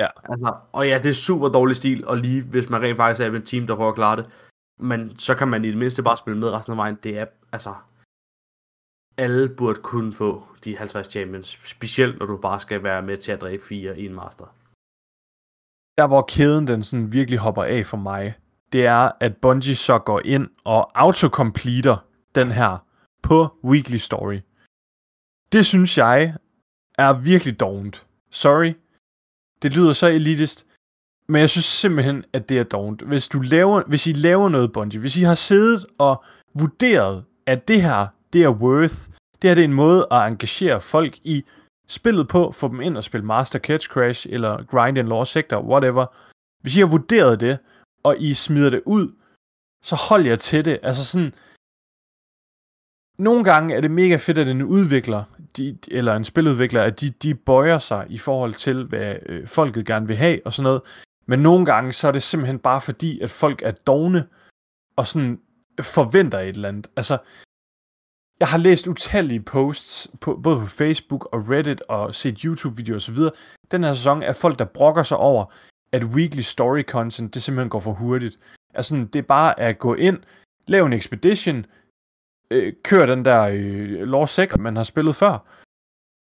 [0.00, 0.06] Ja.
[0.24, 3.32] Altså, og ja, det er super dårlig stil, og lige hvis man rent faktisk er
[3.32, 4.26] et team, der prøver at klare det.
[4.80, 6.98] Men så kan man i det mindste bare spille med resten af vejen.
[7.02, 7.74] Det er, altså,
[9.16, 13.32] alle burde kunne få de 50 champions, specielt når du bare skal være med til
[13.32, 14.44] at dræbe fire i en master
[15.98, 18.34] der hvor kæden den sådan virkelig hopper af for mig,
[18.72, 21.96] det er, at Bungie så går ind og autocompleter
[22.34, 22.78] den her
[23.22, 24.40] på Weekly Story.
[25.52, 26.34] Det synes jeg
[26.98, 28.06] er virkelig dovent.
[28.30, 28.74] Sorry.
[29.62, 30.66] Det lyder så elitist,
[31.28, 33.02] men jeg synes simpelthen, at det er dovent.
[33.02, 37.68] Hvis, du laver, hvis I laver noget, Bungie, hvis I har siddet og vurderet, at
[37.68, 38.96] det her, det er worth,
[39.42, 41.44] det her det er en måde at engagere folk i
[41.88, 45.62] spillet på, få dem ind og spille Master Catch Crash, eller Grind and Law Sector,
[45.62, 46.06] whatever.
[46.62, 47.58] Hvis I har vurderet det,
[48.02, 49.12] og I smider det ud,
[49.82, 50.78] så hold jer til det.
[50.82, 51.34] Altså sådan,
[53.18, 55.24] nogle gange er det mega fedt, at en udvikler,
[55.56, 59.86] de, eller en spiludvikler, at de, de bøjer sig i forhold til, hvad øh, folket
[59.86, 60.82] gerne vil have, og sådan noget.
[61.26, 64.26] Men nogle gange, så er det simpelthen bare fordi, at folk er dogne,
[64.96, 65.40] og sådan
[65.80, 66.90] forventer et eller andet.
[66.96, 67.18] Altså,
[68.40, 73.18] jeg har læst utallige posts, på, både på Facebook og Reddit, og set YouTube-videoer osv.
[73.70, 75.44] Den her sæson er folk, der brokker sig over,
[75.92, 78.38] at weekly story content, det simpelthen går for hurtigt.
[78.74, 80.18] Altså, sådan, det er bare at gå ind,
[80.66, 81.66] lave en expedition,
[82.50, 85.38] øh, køre den der øh, Law Secret, man har spillet før,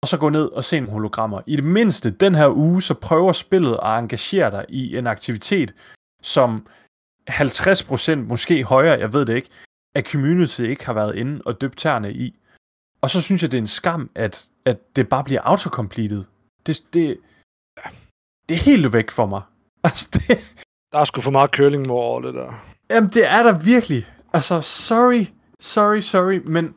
[0.01, 1.41] og så gå ned og se en hologrammer.
[1.45, 5.73] I det mindste, den her uge, så prøver spillet at engagere dig i en aktivitet,
[6.21, 6.67] som
[7.29, 9.49] 50% måske højere, jeg ved det ikke,
[9.95, 12.39] at community ikke har været inde og døbt tæerne i.
[13.01, 16.23] Og så synes jeg, det er en skam, at, at det bare bliver autocompleted.
[16.65, 17.19] Det, det,
[18.49, 19.41] det er helt væk for mig.
[19.83, 20.37] Altså, det,
[20.91, 22.65] Der er sgu for meget curling over det der.
[22.89, 24.07] Jamen, det er der virkelig.
[24.33, 25.25] Altså, sorry,
[25.59, 26.75] sorry, sorry, men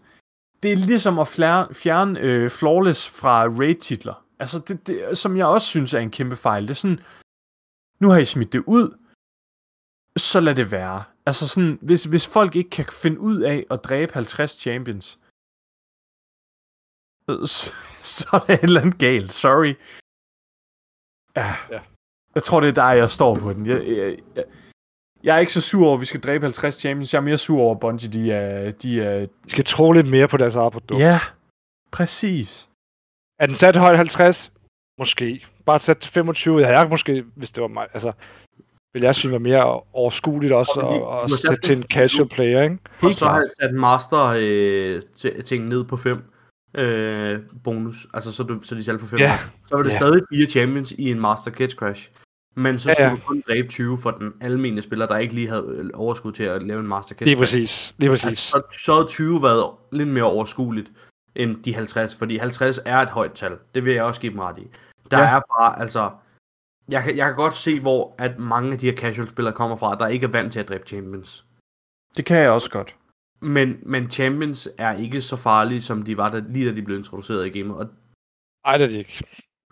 [0.62, 4.24] det er ligesom at fjerne, fjerne øh, Flawless fra raid-titler.
[4.38, 6.62] Altså, det, det, som jeg også synes er en kæmpe fejl.
[6.62, 7.00] Det er sådan,
[8.00, 8.98] nu har I smidt det ud,
[10.16, 11.02] så lad det være.
[11.26, 15.18] Altså sådan, hvis, hvis folk ikke kan finde ud af at dræbe 50 champions,
[17.30, 19.32] øh, så, så er det et eller andet galt.
[19.32, 19.74] Sorry.
[21.36, 21.48] Ja.
[21.70, 21.80] Ja.
[22.34, 23.66] Jeg tror, det er der, jeg står på den.
[23.66, 24.44] Jeg, jeg, jeg,
[25.22, 27.12] jeg er ikke så sur over, at vi skal dræbe 50 champions.
[27.12, 28.70] Jeg er mere sur over, at Bungie, de er...
[28.70, 31.00] De er De skal tro lidt mere på deres eget produkt.
[31.00, 31.20] ja,
[31.92, 32.70] præcis.
[33.38, 34.52] Er den sat højt 50?
[34.98, 35.46] Måske.
[35.66, 36.60] Bare sat til 25.
[36.60, 38.12] Jeg havde måske, hvis det var mig, altså,
[38.94, 41.76] vil jeg synes var mere overskueligt også Og lige- at, at du har sætte til
[41.76, 42.78] en casual player, ikke?
[43.00, 46.22] Og Helt så har jeg sat master øh, ting ned på 5
[46.74, 48.06] øh, bonus.
[48.14, 49.18] Altså så, du, så de selv får 5.
[49.18, 49.38] Ja.
[49.66, 49.96] Så var det Ja.
[49.96, 52.10] stadig fire champions i en master catch crash.
[52.56, 53.14] Men så Ja, skulle ja.
[53.14, 56.42] du kun dræbe 20 for den almindelige spiller, der ikke lige havde øh, overskud til
[56.44, 57.52] at lave en master catch Lige crash.
[57.52, 57.94] præcis.
[57.98, 58.26] Lige præcis.
[58.28, 60.90] Altså, så, så havde 20 været lidt mere overskueligt
[61.34, 63.52] end de 50, fordi 50 er et højt tal.
[63.74, 64.66] Det vil jeg også give dem ret i.
[65.10, 65.24] Der Ja.
[65.24, 65.36] ja.
[65.36, 66.10] er bare, altså...
[66.92, 69.94] Jeg kan, jeg kan godt se, hvor at mange af de her casual-spillere kommer fra,
[69.94, 71.46] der ikke er vant til at dræbe champions.
[72.16, 72.96] Det kan jeg også godt.
[73.40, 76.98] Men, men champions er ikke så farlige, som de var, da, lige da de blev
[76.98, 77.76] introduceret i gamet.
[77.76, 77.86] Og
[78.64, 79.24] Ej, det er det ikke.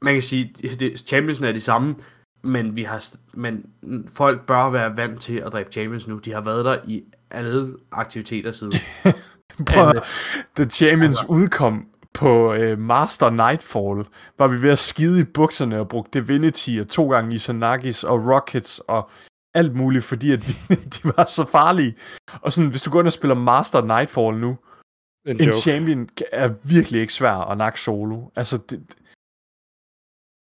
[0.03, 0.45] man kan sige,
[0.81, 1.97] det, champions er de samme,
[2.43, 3.73] men, vi har, men
[4.09, 6.19] folk bør være vant til at dræbe champions nu.
[6.19, 8.73] De har været der i alle aktiviteter siden.
[9.73, 10.03] Prøv at,
[10.57, 14.07] The Champions altså- udkom på øh, Master Nightfall,
[14.39, 18.27] var vi ved at skide i bukserne og brugte Divinity og to gange Isanagis og
[18.27, 19.11] Rockets og
[19.55, 21.95] alt muligt, fordi at vi, de var så farlige.
[22.43, 24.59] Og sådan, hvis du går ind og spiller Master Nightfall nu,
[25.27, 28.29] En, en champion er virkelig ikke svær at nakke solo.
[28.37, 28.81] Altså, det,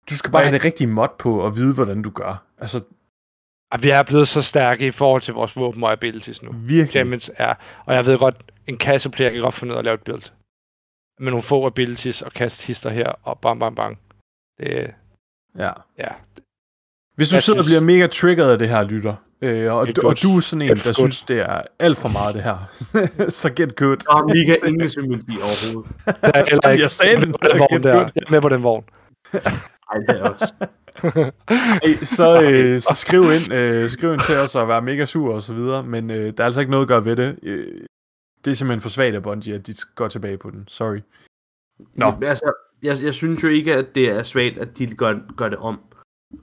[0.09, 2.43] du skal bare Hvad- have det rigtige mod på og vide, hvordan du gør.
[2.57, 2.83] Altså,
[3.71, 6.51] Og vi er blevet så stærke i forhold til vores våben og abilities nu.
[6.53, 6.91] virkelig.
[6.91, 7.53] Champions er,
[7.85, 10.01] og jeg ved godt, en casual player kan godt finde ud af at lave et
[10.03, 10.23] build.
[11.19, 13.99] Med nogle få abilities og kaste hister her, og bang, bang, bang.
[14.59, 14.93] Det,
[15.57, 15.69] Ja.
[15.97, 16.07] ja,
[17.15, 20.07] Hvis du Jeg sidder og bliver mega triggeret af det her, lytter, øh, og, du,
[20.07, 20.93] og du er sådan en, der good.
[20.93, 22.57] synes, det er alt for meget, det her,
[23.41, 23.97] så get good.
[23.97, 25.91] Der er mega ingen sympati overhovedet.
[26.05, 27.29] der er heller ikke Jeg sagde den.
[27.29, 27.99] med på den vogn Get der.
[27.99, 28.83] Jeg er med på den vogn.
[29.91, 30.53] Ej, det er også.
[31.47, 35.33] Ej, så, øh, så skriv ind, øh, skriv ind til os og vær mega sur
[35.35, 37.39] og så videre, men øh, der er altså ikke noget at gøre ved det.
[37.43, 37.81] Øh,
[38.45, 40.67] det er simpelthen for svagt af Bungie, at de går tilbage på den.
[40.67, 40.99] Sorry.
[41.79, 42.11] Nå.
[42.11, 42.27] Nå.
[42.27, 45.57] Altså, jeg, jeg synes jo ikke, at det er svagt, at de gør, gør det
[45.57, 45.79] om.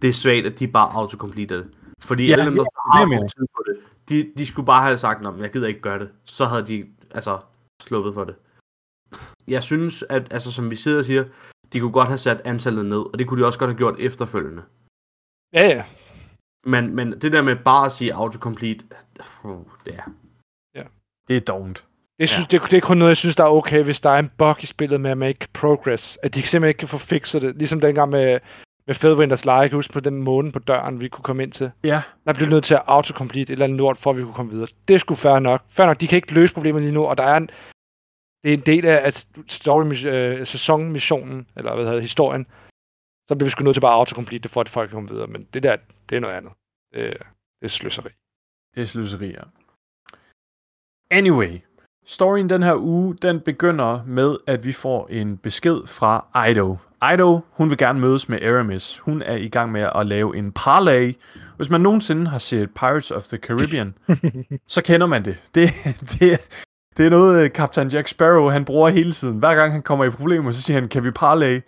[0.03, 1.67] Det er svagt, at de bare autocompleter det.
[2.03, 2.65] Fordi Ja, alle dem, der
[2.99, 3.79] ja, har tid på det,
[4.09, 6.11] de, de skulle bare have sagt, at jeg gider ikke gøre det.
[6.25, 7.41] Så havde de altså
[7.83, 8.35] sluppet for det.
[9.49, 11.25] Jeg synes, at altså, som vi sidder og siger,
[11.73, 13.99] de kunne godt have sat antallet ned, og det kunne de også godt have gjort
[13.99, 14.63] efterfølgende.
[15.53, 15.85] Ja, ja.
[16.67, 18.85] Men, men det der med bare at sige autocomplete,
[19.45, 20.11] uh, det er.
[21.29, 21.85] Det er dovent.
[22.19, 22.59] Det, synes, ja.
[22.59, 24.57] det, det er kun noget, jeg synes, der er okay, hvis der er en bug
[24.63, 26.19] i spillet med at make progress.
[26.23, 27.57] At de simpelthen ikke kan få fikset det.
[27.57, 28.41] Ligesom dengang med,
[28.87, 29.61] med Fedwinters Leje.
[29.61, 31.71] Jeg kan huske på den måne på døren, vi kunne komme ind til.
[31.85, 34.35] Ja, Der blev nødt til at autocomplete et eller andet lort, for at vi kunne
[34.35, 34.69] komme videre.
[34.89, 35.63] Det skulle fair nok.
[35.71, 37.51] Fair nok, de kan ikke løse problemet lige nu, og der er en,
[38.45, 42.47] det er en del af at story, øh, sæsonmissionen, eller hvad hedder historien.
[43.29, 45.11] Så bliver vi sgu nødt til bare at autocomplete det, for at folk kan komme
[45.11, 45.27] videre.
[45.27, 45.77] Men det der,
[46.09, 46.53] det er noget andet.
[46.95, 47.17] Det,
[47.61, 48.11] det er sløseri.
[48.75, 49.43] det er sløseri, ja.
[51.15, 51.61] Anyway,
[52.07, 56.77] storyen den her uge, den begynder med, at vi får en besked fra Ido.
[57.13, 58.99] Ido, hun vil gerne mødes med Aramis.
[58.99, 61.13] Hun er i gang med at lave en parlay.
[61.57, 63.95] Hvis man nogensinde har set Pirates of the Caribbean,
[64.75, 65.43] så kender man det.
[65.55, 65.69] Det,
[66.01, 66.41] det,
[66.97, 69.39] det er noget, Captain Jack Sparrow han bruger hele tiden.
[69.39, 71.61] Hver gang han kommer i problemer, så siger han, kan vi parlay?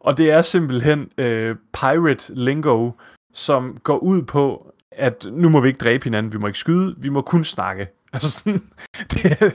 [0.00, 2.90] Og det er simpelthen øh, pirate lingo,
[3.32, 6.94] som går ud på, at nu må vi ikke dræbe hinanden, vi må ikke skyde,
[6.98, 7.88] vi må kun snakke.
[8.12, 8.70] Altså sådan,
[9.10, 9.54] det,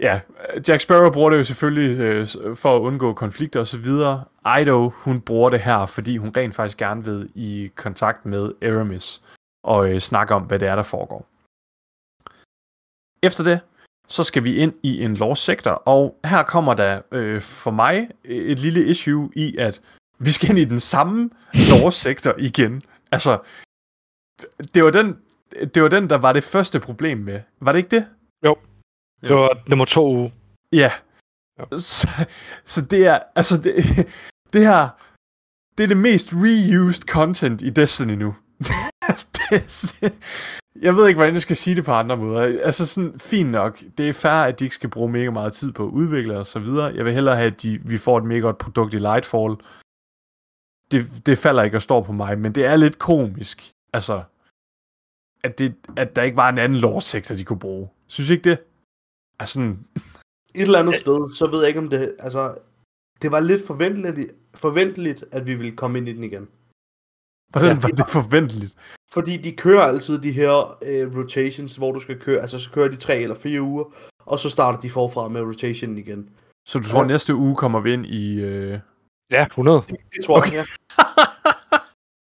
[0.00, 0.20] ja,
[0.68, 3.86] Jack Sparrow bruger det jo selvfølgelig øh, for at undgå konflikter osv.
[4.60, 9.22] Ido, hun bruger det her, fordi hun rent faktisk gerne vil i kontakt med Aramis
[9.64, 11.26] og øh, snakke om, hvad det er, der foregår.
[13.22, 13.60] Efter det,
[14.08, 18.08] så skal vi ind i en law sektor, og her kommer der øh, for mig
[18.24, 19.82] et lille issue i, at
[20.18, 21.30] vi skal ind i den samme
[21.70, 22.82] law sektor igen.
[23.12, 23.38] Altså,
[24.74, 25.16] det var den,
[25.74, 27.40] det var den, der var det første problem med.
[27.60, 28.06] Var det ikke det?
[29.22, 30.32] Det var nummer to uge.
[30.72, 30.92] Ja.
[31.58, 31.76] Ja.
[31.76, 32.08] Så,
[32.64, 33.74] så det er, altså det,
[34.52, 34.88] det her,
[35.78, 38.34] det er det mest reused content i Destiny nu.
[39.36, 39.94] det,
[40.82, 42.40] jeg ved ikke, hvordan jeg skal sige det på andre måder.
[42.64, 43.82] Altså sådan, fint nok.
[43.98, 46.46] Det er fair, at de ikke skal bruge mega meget tid på at udvikle og
[46.46, 46.94] så videre.
[46.94, 49.56] Jeg vil hellere have, at de, vi får et mega godt produkt i Lightfall.
[50.90, 53.72] Det, det falder ikke og står på mig, men det er lidt komisk.
[53.92, 54.22] Altså,
[55.42, 57.88] at, det, at der ikke var en anden lore-sektor, de kunne bruge.
[58.06, 58.58] Synes I ikke det?
[59.40, 59.84] Altså, sådan,
[60.54, 62.58] Et eller andet sted, så ved jeg ikke om det, altså,
[63.22, 66.48] det var lidt forventeligt, forventeligt at vi ville komme ind i den igen.
[67.50, 68.74] Hvordan Ja, var det forventeligt?
[69.10, 72.88] Fordi de kører altid de her øh, rotations, hvor du skal køre, altså så kører
[72.88, 73.84] de tre eller fire uger,
[74.24, 76.30] og så starter de forfra med rotationen igen.
[76.66, 77.06] Så du tror, Ja.
[77.06, 78.40] næste uge kommer vi ind i...
[78.40, 78.78] Øh...
[79.30, 79.82] Ja, 100.
[79.88, 80.52] Det tror okay.
[80.52, 80.66] jeg,
[80.98, 81.04] ja.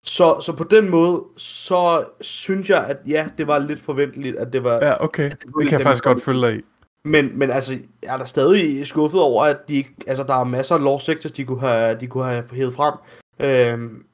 [0.05, 4.53] Så, så på den måde, så synes jeg, at ja, det var lidt forventeligt, at
[4.53, 4.73] det var...
[4.73, 5.31] Ja, okay.
[5.31, 6.61] Det kan jeg faktisk godt følge dig i.
[7.05, 10.75] Men, men altså, jeg er da stadig skuffet over, at de altså, der er masser
[10.75, 12.93] af law sectors, de kunne have, de kunne have hævet frem,
[13.39, 14.05] øhm,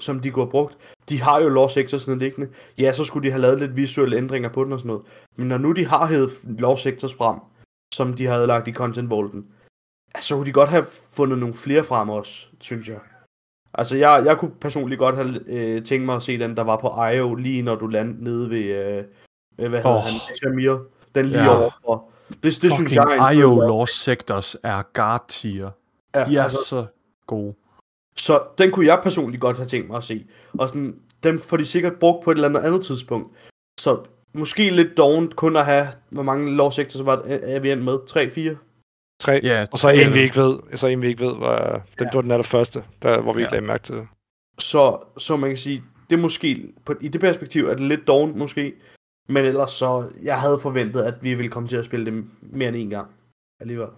[0.00, 0.78] som de kunne have brugt.
[1.08, 2.48] De har jo law sectors liggende.
[2.78, 5.02] Ja, så skulle de have lavet lidt visuelle ændringer på den og sådan noget.
[5.36, 7.38] Men når nu de har hævet law sectors frem,
[7.94, 9.46] som de havde lagt i content vaulten,
[10.20, 12.98] så kunne de godt have fundet nogle flere frem også, synes jeg.
[13.78, 16.76] Altså, jeg, jeg kunne personligt godt have øh, tænkt mig at se den, der var
[16.76, 19.04] på IO, lige når du landede nede ved, øh,
[19.58, 20.02] øh, hvad hedder Åh.
[20.02, 20.78] han, Shamir.
[21.14, 21.56] Den lige Ja.
[21.60, 22.10] overfor.
[22.28, 25.70] Det, det synes Fucking jeg er en IO Law Sectors er guard tier.
[26.14, 26.86] Ja, De er altså, så
[27.26, 27.54] gode.
[28.16, 30.26] så den kunne jeg personligt godt have tænkt mig at se.
[30.58, 33.36] Og sådan, den får de sikkert brugt på et eller andet andet tidspunkt.
[33.80, 33.98] Så
[34.34, 37.98] måske lidt dovent kun at have, hvor mange law sectors var, er vi endt med?
[38.06, 38.30] 3,
[39.22, 39.40] 4?
[39.40, 39.40] 3.
[39.42, 40.58] Ja, Og så en, vi ikke ved.
[40.74, 42.20] Så en, vi ikke ved, hvor den, Ja.
[42.20, 43.56] den er der første, der, hvor vi ikke Ja.
[43.56, 44.08] lagde mærke til det.
[44.58, 48.06] Så, så man kan sige, det er måske, på, i det perspektiv er det lidt
[48.06, 48.72] dovent måske.
[49.28, 52.68] Men ellers så, jeg havde forventet, at vi ville komme til at spille det mere
[52.68, 53.08] end en gang.
[53.60, 53.88] Alligevel.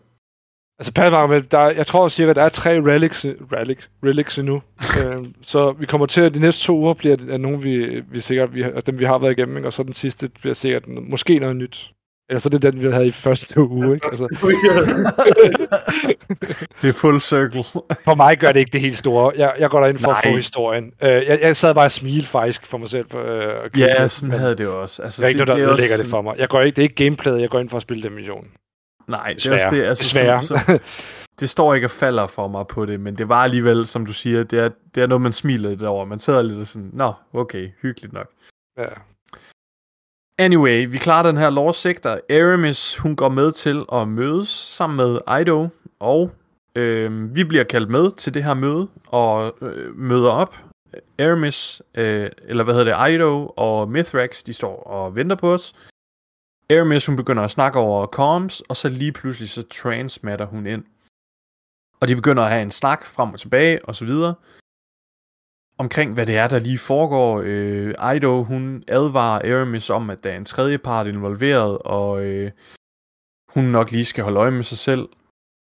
[0.81, 0.93] Altså,
[1.29, 4.63] med, der, er- jeg tror cirka, der er tre relics, relics, relics endnu.
[5.07, 8.01] øhm, så vi kommer til, at de næste to uger bliver det- er nogle, vi,
[8.01, 9.69] vi sikkert, vi, altså dem vi har været igennem, ikke?
[9.69, 11.93] og så den sidste bliver sikkert måske noget nyt.
[12.31, 14.07] Eller så er det den, vi havde i første uge, ikke?
[14.07, 14.25] Altså,
[16.83, 17.65] Det er full circle.
[18.05, 19.33] for mig gør det ikke det helt store.
[19.37, 20.37] Jeg, jeg går derind for at få Nej.
[20.37, 20.93] historien.
[21.03, 23.07] Øh, jeg, jeg sad bare og smile faktisk for mig selv.
[23.11, 23.19] For,
[23.69, 25.03] grine ja, lidt, sådan havde det jo også.
[25.03, 26.35] Altså, Der er ikke noget, der er også ødelægger det for mig.
[26.39, 28.47] Jeg går ikke, det er ikke gameplayet, jeg går ind for at spille den mission.
[29.09, 29.85] Nej, det er også det.
[29.85, 30.41] Altså, Desværre.
[30.41, 30.79] Som, som,
[31.41, 34.13] det står ikke og falder for mig på det, men det var alligevel, som du
[34.13, 36.05] siger, det er, det er noget, man smiler lidt over.
[36.05, 38.27] Man sidder lidt og sådan, nå, okay, hyggeligt nok.
[38.79, 38.85] ja.
[40.41, 42.11] Anyway, vi klarer den her lore sektor.
[42.31, 45.69] Aramis, hun går med til at mødes sammen med Ido,
[46.01, 46.31] og
[46.75, 50.57] øh, vi bliver kaldt med til det her møde, og øh, møder op.
[51.19, 55.75] Aramis, øh, eller hvad hedder det, Ido og Mithrax, de står og venter på os.
[56.71, 60.85] Aramis, hun begynder at snakke over comms, og så lige pludselig så transmatter hun ind.
[62.01, 64.35] Og de begynder at have en snak frem og tilbage, og så videre
[65.79, 67.43] omkring, hvad det er, der lige foregår.
[67.45, 72.51] Øh, Ido, hun advarer Aramis om, at der er en tredje part involveret, og øh,
[73.55, 75.09] hun nok lige skal holde øje med sig selv.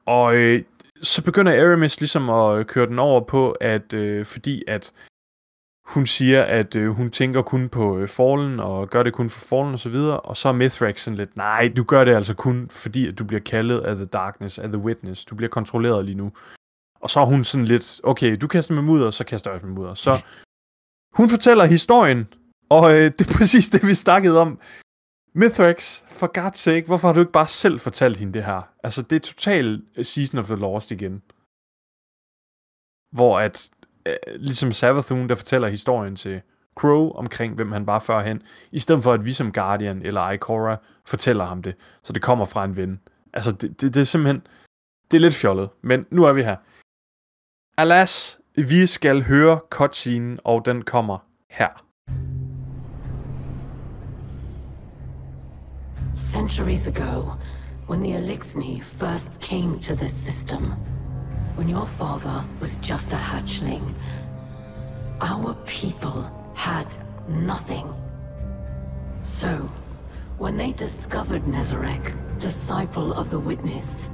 [0.07, 0.63] Og øh,
[1.03, 4.93] så begynder Aramis ligesom at køre den over på, at øh, fordi at
[5.87, 9.41] hun siger, at øh, hun tænker kun på øh, Fallen, og gør det kun for
[9.49, 12.35] Fallen og så videre, og så er Mithrax sådan lidt, nej, du gør det altså
[12.35, 15.25] kun fordi, at du bliver kaldet af The Darkness, af The Witness.
[15.25, 16.33] Du bliver kontrolleret lige nu.
[17.01, 19.67] Og så er hun sådan lidt, okay, du kaster med mudder, så kaster jeg også
[19.67, 19.95] med mudder.
[19.95, 20.23] Så
[21.15, 22.29] hun fortæller historien,
[22.71, 24.61] og øh, det er præcis det, vi snakkede om.
[25.35, 28.63] Mithrax, for God's sake, hvorfor har du ikke bare selv fortalt hende det her?
[28.85, 31.23] Altså, det er total øh, Season of the Lost igen.
[33.13, 33.71] Hvor at,
[34.07, 36.43] øh, ligesom Savathun, der fortæller historien til
[36.75, 40.77] Crow omkring, hvem han var førhen, i stedet for at vi som Guardian eller Ikora
[41.07, 43.01] fortæller ham det, så det kommer fra en ven.
[43.33, 44.43] Altså, det, det, det er simpelthen,
[45.11, 46.57] det er lidt fjollet, men nu er vi her.
[47.81, 49.61] Alas, vi skal høre
[50.45, 51.19] og den kommer
[51.51, 51.69] her.
[56.15, 57.33] Centuries ago,
[57.89, 60.63] when the Elixni first came to this system,
[61.57, 63.95] when your father was just a hatchling,
[65.23, 66.87] our people had
[67.29, 67.87] nothing.
[69.23, 69.71] So,
[70.39, 74.11] when they discovered Nezarek, disciple of the Witness,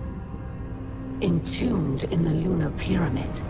[1.21, 3.43] entombed in the lunar pyramid,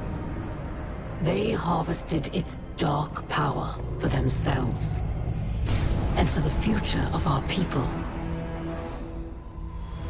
[1.22, 5.02] they harvested its dark power for themselves
[6.16, 7.87] and for the future of our people.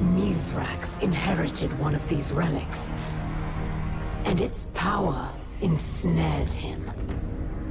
[0.01, 2.95] Mizrax inherited one of these relics,
[4.25, 5.31] and its power
[5.63, 6.91] ensnared him.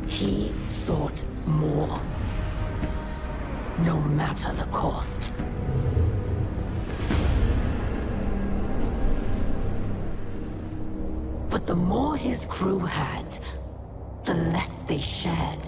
[0.08, 2.02] He sought more,
[3.80, 5.32] no matter the cost.
[11.66, 13.40] The more his crew had,
[14.24, 15.68] the less they shared.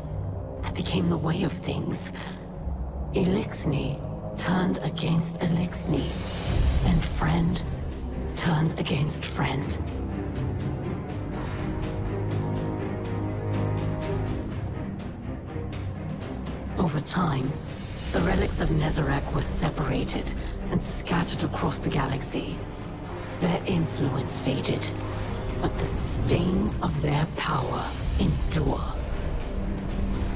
[0.61, 2.11] That became the way of things.
[3.13, 3.99] Elixni
[4.37, 6.07] turned against Elixni,
[6.85, 7.61] and friend
[8.35, 9.77] turned against friend.
[16.77, 17.51] Over time,
[18.11, 20.31] the relics of Nezarek were separated
[20.69, 22.55] and scattered across the galaxy.
[23.41, 24.89] Their influence faded,
[25.61, 27.89] but the stains of their power
[28.19, 28.83] endure.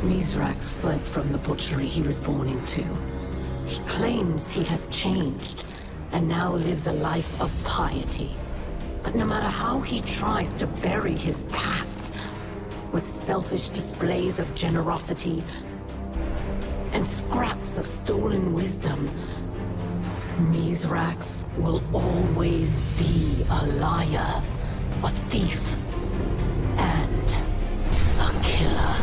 [0.02, 2.84] Mizrax fled from the butchery he was born into.
[3.68, 5.64] He claims he has changed
[6.12, 8.36] and now lives a life of piety.
[9.04, 12.12] But no matter how he tries to bury his past
[12.92, 15.44] with selfish displays of generosity
[16.94, 19.10] and scraps of stolen wisdom,
[20.50, 24.44] Mizrax will always be a liar,
[25.04, 25.76] a thief,
[26.78, 27.28] and
[28.20, 28.94] a killer.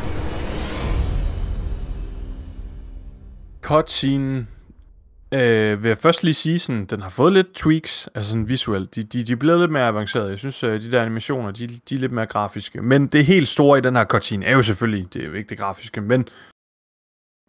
[3.63, 4.47] Cutscene
[5.33, 8.95] øh, vil jeg først lige sige, sådan, den har fået lidt tweaks, altså sådan visuelt.
[8.95, 10.31] De, de, de er blevet lidt mere avancerede.
[10.31, 12.83] Jeg synes, øh, de der animationer, de, de er lidt mere grafiske.
[12.83, 15.49] Men det helt store i den her cutscene er jo selvfølgelig, det er jo ikke
[15.49, 16.29] det grafiske, men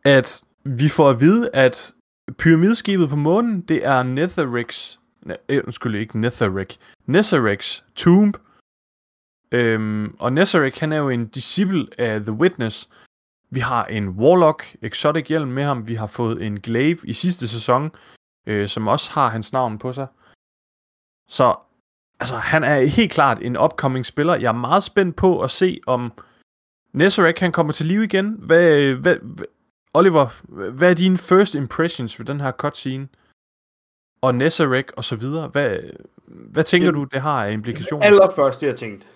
[0.05, 1.93] at vi får at vide, at
[2.37, 8.38] pyramideskibet på månen, det er Netherix, ne, øh, undskyld, ikke Netherix, Nesarix tomb.
[9.51, 12.89] Øhm, og Nesarix, han er jo en disciple af The Witness,
[13.51, 15.88] vi har en Warlock Exotic hjelm med ham.
[15.88, 17.91] Vi har fået en Glaive i sidste sæson,
[18.47, 20.07] øh, som også har hans navn på sig.
[21.30, 21.55] Så
[22.20, 24.36] altså, han er helt klart en upcoming spiller.
[24.36, 26.11] Jeg er meget spændt på at se, om
[26.93, 28.36] Nezarek han kommer til live igen.
[28.39, 29.45] Hvad, øh, hvad, hvad,
[29.93, 30.28] Oliver,
[30.72, 33.07] hvad er dine first impressions ved den her cutscene?
[34.22, 35.47] Og Nezarek og så videre.
[35.47, 35.80] Hvad,
[36.28, 38.05] hvad tænker Det- du, det har af implikationer?
[38.05, 39.07] Det allerførste, jeg tænkte,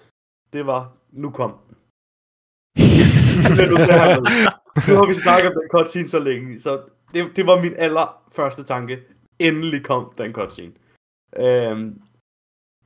[0.53, 1.51] det var, nu kom.
[3.57, 4.47] Det med.
[4.87, 6.81] nu har vi snakket om den cutscene så længe, så
[7.13, 9.03] det, det var min allerførste tanke.
[9.39, 10.73] Endelig kom den cutscene.
[11.37, 12.01] Øhm,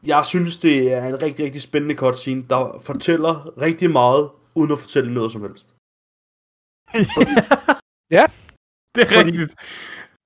[0.05, 4.79] jeg synes, det er en rigtig, rigtig spændende cutscene, der fortæller rigtig meget, uden at
[4.79, 5.65] fortælle noget som helst.
[8.95, 9.55] det er fordi- rigtigt.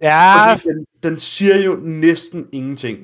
[0.02, 2.99] Ja, Fordi den, den siger jo næsten ingenting.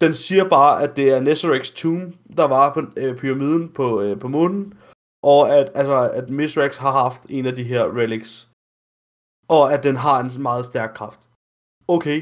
[0.00, 4.20] Den siger bare, at det er Nesserix tomb, der var på øh, pyramiden på, øh,
[4.20, 4.78] på månen,
[5.22, 8.48] og at, altså, at Misrax har haft en af de her relics,
[9.48, 11.28] og at den har en meget stærk kraft.
[11.88, 12.18] Okay.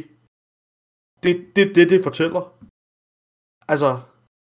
[1.22, 2.43] Det er det, det, det fortæller.
[3.68, 4.01] Altså,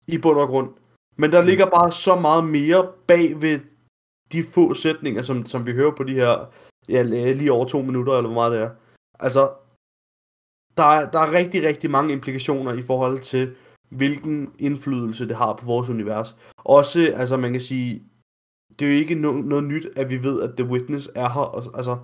[0.08, 0.70] i bund og grund.
[1.18, 3.60] Men der ligger bare så meget mere bag ved
[4.32, 6.36] de få sætninger, som, som vi hører på de her
[6.90, 8.70] ja, øh, lige over to minutter, eller hvor meget det er.
[9.20, 9.54] Altså,
[10.78, 13.56] der er, der er rigtig, rigtig mange implikationer i forhold til,
[13.90, 16.38] hvilken indflydelse det har på vores univers.
[16.58, 18.04] Også, altså man kan sige,
[18.80, 21.42] det er jo ikke no- noget nyt, at vi ved, at The Witness er her.
[21.42, 21.98] Og, altså,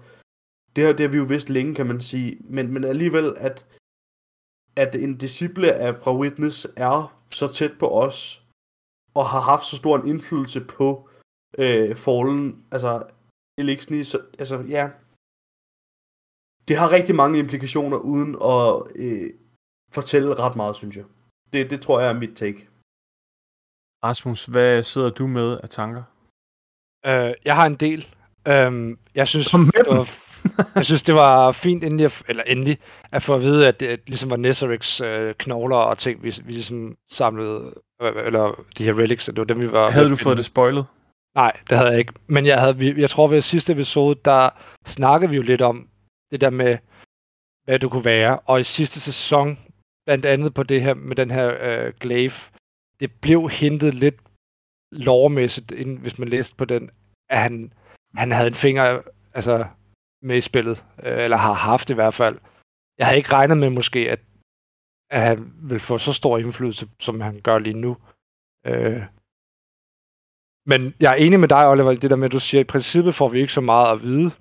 [0.76, 2.38] det her det har vi jo vidst længe, kan man sige.
[2.44, 3.66] Men, men alligevel, at,
[4.76, 8.44] at en disciple af fra Witness er så tæt på os,
[9.14, 11.10] og har haft så stor en indflydelse på
[11.58, 13.04] øh, Fallen, altså
[13.58, 14.90] Elixni, så, altså ja,
[16.68, 19.30] det har rigtig mange implikationer, uden at øh,
[19.92, 21.06] fortælle ret meget, synes jeg.
[21.54, 22.70] Det, det tror jeg er mit take.
[24.04, 26.04] Rasmus, hvad sidder du med af tanker?
[27.06, 28.08] øh, jeg har en del.
[28.48, 30.10] Øhm, jeg synes, det var,
[30.76, 32.78] jeg synes, det var fint endelig, at, eller endelig,
[33.12, 36.34] at få at vide, at det at ligesom var Nesserix øh, knogler og ting, vi,
[36.46, 39.92] vi ligesom samlede, øh, eller de her relics, det var dem, vi var...
[39.92, 40.86] Havde du fået det spoilet?
[41.36, 42.14] Nej, det havde jeg ikke.
[42.28, 44.50] Men jeg, havde, jeg tror, ved sidste episode, der
[44.86, 45.90] snakkede vi jo lidt om
[46.32, 46.78] det der med,
[47.64, 48.40] hvad du kunne være.
[48.40, 49.60] Og i sidste sæson,
[50.06, 52.40] blandt andet på det her med den her øh, glaive,
[53.00, 54.16] det blev hintet lidt
[54.92, 56.92] lovmæssigt, inden, hvis man læste på den,
[57.30, 57.74] at han,
[58.16, 59.02] han havde en finger
[59.34, 59.66] altså,
[60.22, 62.38] med i spillet, øh, eller har haft i hvert fald.
[62.98, 64.20] Jeg havde ikke regnet med måske, at,
[65.10, 67.98] at han vil få så stor indflydelse, som han gør lige nu.
[68.66, 69.04] Øh,
[70.66, 72.68] men jeg er enig med dig, Oliver, det der med, at du siger, at i
[72.68, 74.32] princippet får vi ikke så meget at vide.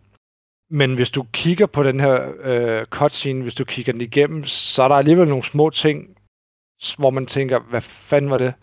[0.70, 4.83] Men hvis du kigger på den her øh, cutscene, hvis du kigger den igennem, så
[4.83, 6.16] er der alligevel nogle små ting,
[6.99, 8.55] hvor man tænker, hvad fanden var det?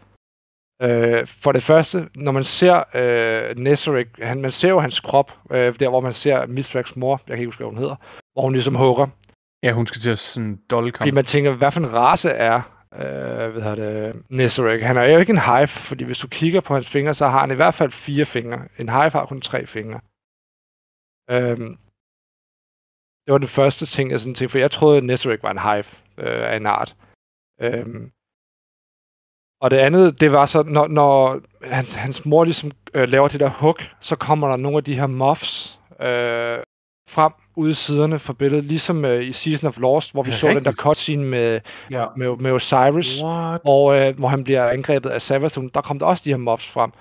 [0.82, 5.32] Øh, for det første, når man ser øh, Neseric, han, man ser jo hans krop,
[5.51, 7.95] øh, der hvor man ser Mistrax mor, jeg kan ikke huske, hvad hun hedder,
[8.34, 9.07] hvor hun ligesom hugger.
[9.64, 11.05] Ja, hun skal til at sådan dolke ham.
[11.05, 14.83] Fordi man tænker, hvad for en race er øh, hvad hedder det, Neseric?
[14.83, 17.39] Han er jo ikke en hive, fordi hvis du kigger på hans fingre, så har
[17.39, 18.67] han i hvert fald fire fingre.
[18.79, 19.99] En hive har kun tre fingre.
[21.29, 21.77] Øhm,
[23.25, 25.65] det var den første ting, jeg sådan tænkte, for jeg troede, at Neseric var en
[25.67, 26.95] hive øh, af en art.
[27.61, 28.11] Øhm,
[29.61, 33.39] og det andet, det var så, når, når hans, hans mor ligesom øh, laver det
[33.39, 36.63] der hook, så kommer der nogle af de her muffs øh,
[37.12, 40.47] frem ude i siderne for billedet, ligesom øh, i Season of Lost, hvor vi så
[40.47, 41.59] den der cutscene med,
[41.91, 42.05] Ja.
[42.18, 43.62] med, med Osiris, What?
[43.66, 46.68] og øh, hvor han bliver angrebet af Savathun, der kom der også de her muffs
[46.70, 46.91] frem.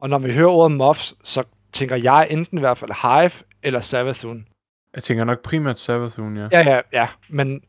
[0.00, 3.80] Og når vi hører ordet muffs, så tænker jeg enten i hvert fald Hive eller
[3.80, 4.46] Savathun.
[4.94, 6.48] Jeg tænker nok primært Savathun, ja.
[6.52, 7.62] Ja, ja, ja, men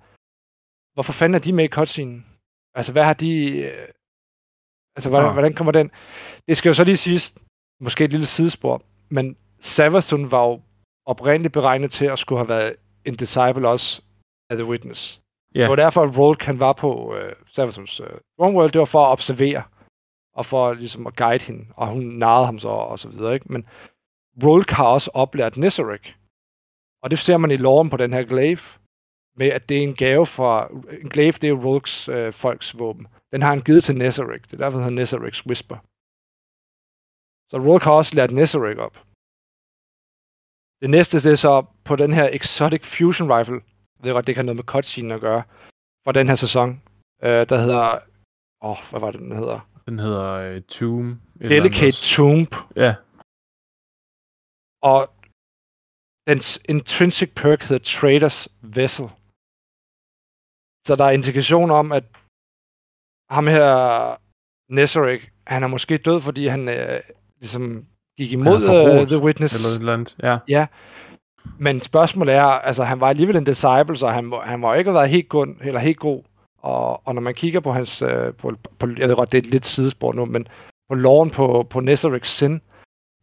[0.94, 2.24] hvorfor fanden er de med i cutscene?
[2.76, 3.58] Altså, hvad har de...
[3.58, 3.88] Øh,
[4.96, 5.34] altså, hvordan, Nå.
[5.34, 5.92] hvordan kommer den...
[6.48, 7.36] Det skal jo så lige siges,
[7.82, 10.62] måske et lille sidespor, men Savathun var jo
[11.06, 12.76] oprindeligt beregnet til at skulle have været
[13.06, 14.02] en disciple også
[14.50, 15.22] af The Witness.
[15.56, 15.62] Ja.
[15.62, 18.08] Det var derfor, at Rold kan var på øh, Savathuns øh,
[18.40, 19.64] World, det var for at observere,
[20.34, 23.52] og for ligesom at guide hende, og hun narrede ham så, og så videre, ikke?
[23.54, 23.66] Men
[24.44, 26.14] Rolk har også oplært Neseric,
[27.04, 28.60] og det ser man i loven på den her glaive,
[29.36, 30.68] med at det er en gave fra...
[31.02, 33.08] En glaive, det er Rolks øh, folks våben.
[33.32, 34.42] Den har han givet til Neseric.
[34.42, 35.78] Det er derfor, han hedder Neseric's Whisper.
[37.50, 38.98] Så Rolk har også lært Neseric op.
[40.82, 43.62] Det næste, det er så på den her Exotic Fusion Rifle.
[44.00, 45.44] Jeg ved godt, det kan noget med cutscene at gøre.
[46.04, 46.82] For den her sæson.
[47.24, 48.00] Øh, der hedder...
[48.64, 49.60] Åh, oh, hvad var det, den hedder?
[49.86, 51.22] Den hedder uh, Tomb.
[51.40, 51.98] Delicate.
[52.16, 52.56] Tomb.
[52.76, 52.96] Ja.
[54.82, 55.00] Og
[56.28, 59.08] dens intrinsic perk hedder Traders Vessel.
[60.88, 62.04] Så der er indikation om, at
[63.30, 63.68] ham her,
[64.74, 67.02] Neseric, han er måske død, fordi han øh,
[67.40, 67.86] ligesom
[68.22, 69.56] gik imod uh, The Witness.
[69.56, 70.16] Eller et eller andet.
[70.48, 70.66] Ja.
[71.60, 75.10] Men spørgsmålet er, altså han var alligevel en disciple, så han, han må ikke været
[75.10, 76.24] helt god, eller helt god.
[76.58, 79.42] Og, og når man kigger på hans, øh, på, på, jeg ved godt, det er
[79.42, 80.48] et lidt sidespor nu, men
[80.90, 82.62] på loven på, på Neserics sin,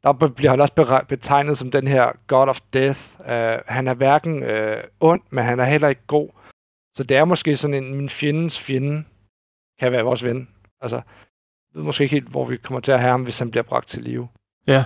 [0.03, 3.01] der bliver han også betegnet som den her God of Death.
[3.21, 6.29] Uh, han er hverken uh, ond, men han er heller ikke god.
[6.97, 9.05] Så det er måske sådan en min fjendens fjende.
[9.81, 10.49] kan være vores ven.
[10.81, 13.51] Altså, jeg ved måske ikke helt, hvor vi kommer til at have ham, hvis han
[13.51, 14.29] bliver bragt til live.
[14.69, 14.85] Ja.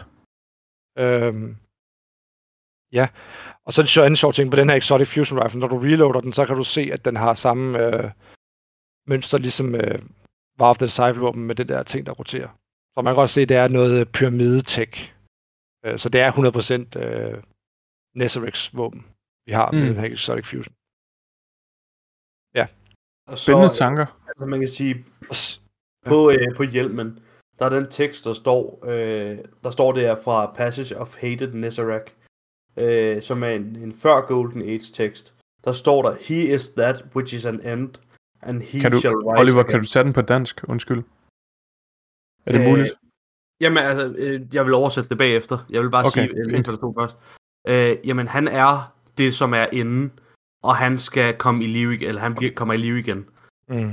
[0.98, 1.56] Øhm,
[2.92, 3.08] ja,
[3.64, 5.60] og så er det så en sjov ting på den her Exotic Fusion Rifle.
[5.60, 8.10] Når du reloader den, så kan du se, at den har samme øh,
[9.06, 10.02] mønster, ligesom øh,
[10.60, 12.48] War of the Disciple-våben med det der ting, der roterer.
[12.94, 15.12] Så man kan også se, at det er noget pyramide-tech.
[15.84, 16.32] Øh, så det er
[16.96, 17.42] 100% øh,
[18.14, 19.06] Nesserix våben,
[19.46, 19.78] vi har mm.
[19.78, 20.74] med den her Exotic Fusion.
[23.28, 24.06] Og så, Spændende tanker.
[24.28, 25.04] Altså, man kan sige,
[26.06, 27.18] på, øh, på hjelmen,
[27.62, 31.52] der er den tekst, der står, øh, der står det er fra Passage of Hated
[31.52, 32.14] Nezarek,
[32.76, 35.34] øh, som er en, en før Golden Age tekst.
[35.64, 37.94] Der står der, He is that which is an end,
[38.42, 39.70] and he Kan du, shall rise Oliver, again.
[39.70, 40.64] kan du sætte den på dansk?
[40.68, 41.02] Undskyld.
[42.46, 42.94] Er det Øh, muligt?
[43.60, 45.58] Jamen altså, øh, jeg vil oversætte det bagefter.
[45.70, 46.66] Jeg vil bare Okay, sige, øh, fint.
[46.66, 47.18] der stod først.
[47.68, 50.12] Øh, jamen, han er det, som er inden,
[50.62, 53.28] og han skal komme i live igen, eller han bliver, kommer i live igen.
[53.68, 53.92] Mm.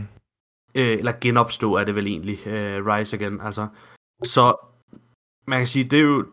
[0.76, 3.68] Øh, eller genopstå er det vel egentlig, øh, rise again, altså.
[4.24, 4.56] Så
[5.48, 6.26] man kan sige, det er jo,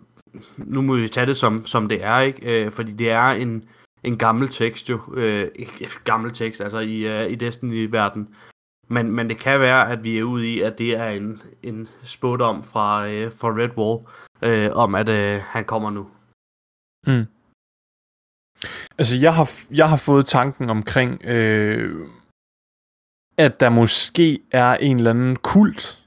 [0.56, 2.64] nu må vi tage det som, som det er, ikke?
[2.64, 3.68] Øh, fordi det er en,
[4.02, 8.34] en gammel tekst jo, øh, ikke gammel tekst, altså i, øh, i Destiny-verden.
[8.88, 11.88] Men, men det kan være, at vi er ude i, at det er en, en
[12.02, 14.06] spådom fra, øh, fra Red Wall,
[14.42, 16.06] øh, om at øh, han kommer nu.
[17.06, 17.24] Mm.
[18.98, 22.08] Altså, jeg har, jeg har fået tanken omkring, øh,
[23.38, 26.02] at der måske er en eller anden kult,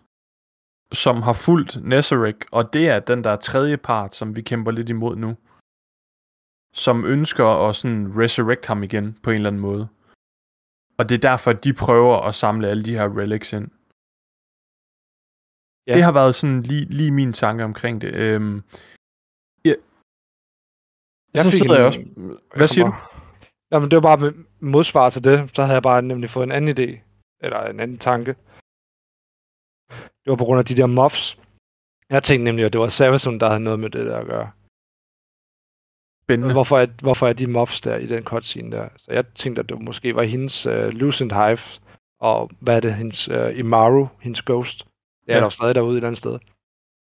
[0.94, 4.90] som har fulgt Nezarek, og det er den der tredje part, som vi kæmper lidt
[4.90, 5.38] imod nu,
[6.74, 9.88] som ønsker at sådan resurrect ham igen på en eller anden måde.
[10.98, 13.68] Og det er derfor, at de prøver at samle alle de her relics ind.
[15.88, 15.94] Ja.
[15.94, 18.14] Det har været sådan lige, lige min tanke omkring det.
[18.16, 18.62] Øhm,
[19.66, 19.74] ja.
[21.34, 22.02] Jeg Så sidder en- jeg også...
[22.56, 22.94] Hvad siger du?
[23.72, 25.56] Jamen, det var bare modsvar til det.
[25.56, 26.90] Så havde jeg bare nemlig fået en anden idé.
[27.42, 28.36] Eller en anden tanke.
[30.24, 31.38] Det var på grund af de der mobs.
[32.10, 34.52] Jeg tænkte nemlig, at det var Savasund, der havde noget med det der at gøre.
[36.24, 36.54] Spændende.
[36.54, 38.90] Hvorfor er, hvorfor er de mobs der i den cutscene der?
[38.98, 41.60] Så jeg tænkte, at det måske var hendes uh, Lucent Hive,
[42.20, 44.86] og hvad er det, hendes uh, Imaru, hendes ghost.
[45.26, 45.44] Det er Ja.
[45.44, 46.34] der stadig derude et eller andet sted.
[46.34, 46.40] At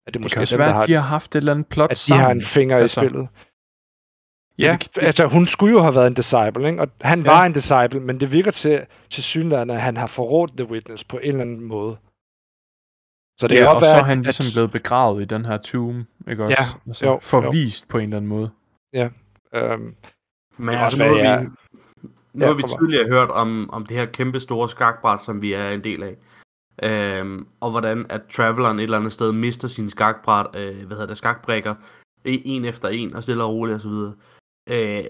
[0.06, 1.66] det, Det måske kan er også dem, være, at de har haft et eller andet
[1.68, 2.24] plot at de sammen.
[2.24, 3.00] har en finger altså.
[3.00, 3.28] i spillet.
[4.58, 6.80] Ja, Ja, det, det, altså hun skulle jo have været en disciple, ikke?
[6.80, 7.30] og han Ja.
[7.32, 7.36] ja.
[7.38, 11.04] var en disciple, men det virker til, til synligheden, at han har forrådt The Witness
[11.04, 11.96] på en eller anden måde.
[13.40, 15.56] Så det ja, kan og så er han at- ligesom blevet begravet i den her
[15.56, 16.56] tomb, ikke også?
[16.62, 18.50] Ja, altså, jo, forvist på en eller anden måde.
[19.54, 19.94] Øhm,
[20.58, 21.42] Men altså, nu har være, vi, ja.
[22.32, 25.52] nu Ja, har vi tidligere hørt om, om det her kæmpe store skakbræt, som vi
[25.52, 26.16] er en del af.
[26.82, 31.06] Øhm, og hvordan at Traveleren et eller andet sted mister sine skakbræt, øh, hvad hedder
[31.06, 31.74] det, skakbrækker,
[32.24, 34.14] en efter en, og stille og roligt og så videre.
[34.66, 35.04] Øh,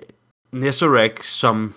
[0.53, 1.75] Nesserac, som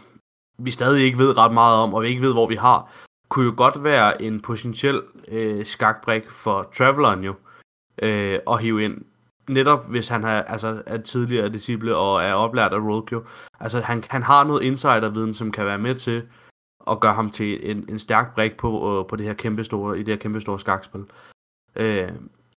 [0.57, 2.91] vi stadig ikke ved ret meget om, og vi ikke ved, hvor vi har,
[3.29, 7.33] kunne jo godt være en potentiel øh, skakbrik for Traveleren jo,
[8.01, 9.05] øh, at hive ind.
[9.49, 13.23] Netop hvis han har, altså, er tidligere disciple og er oplært af Rolkio.
[13.59, 16.23] Altså, han, han har noget insiderviden, som kan være med til
[16.89, 19.99] at gøre ham til en, en stærk brik på, øh, på det her kæmpe store,
[19.99, 21.05] i det her kæmpe store skakspil.
[21.75, 22.11] Øh,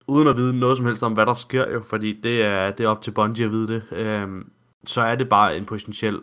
[0.07, 2.85] uden at vide noget som helst om, hvad der sker jo, fordi det er, det
[2.85, 4.45] er op til Bungie at vide det, øh,
[4.87, 6.21] så er det bare en potentiel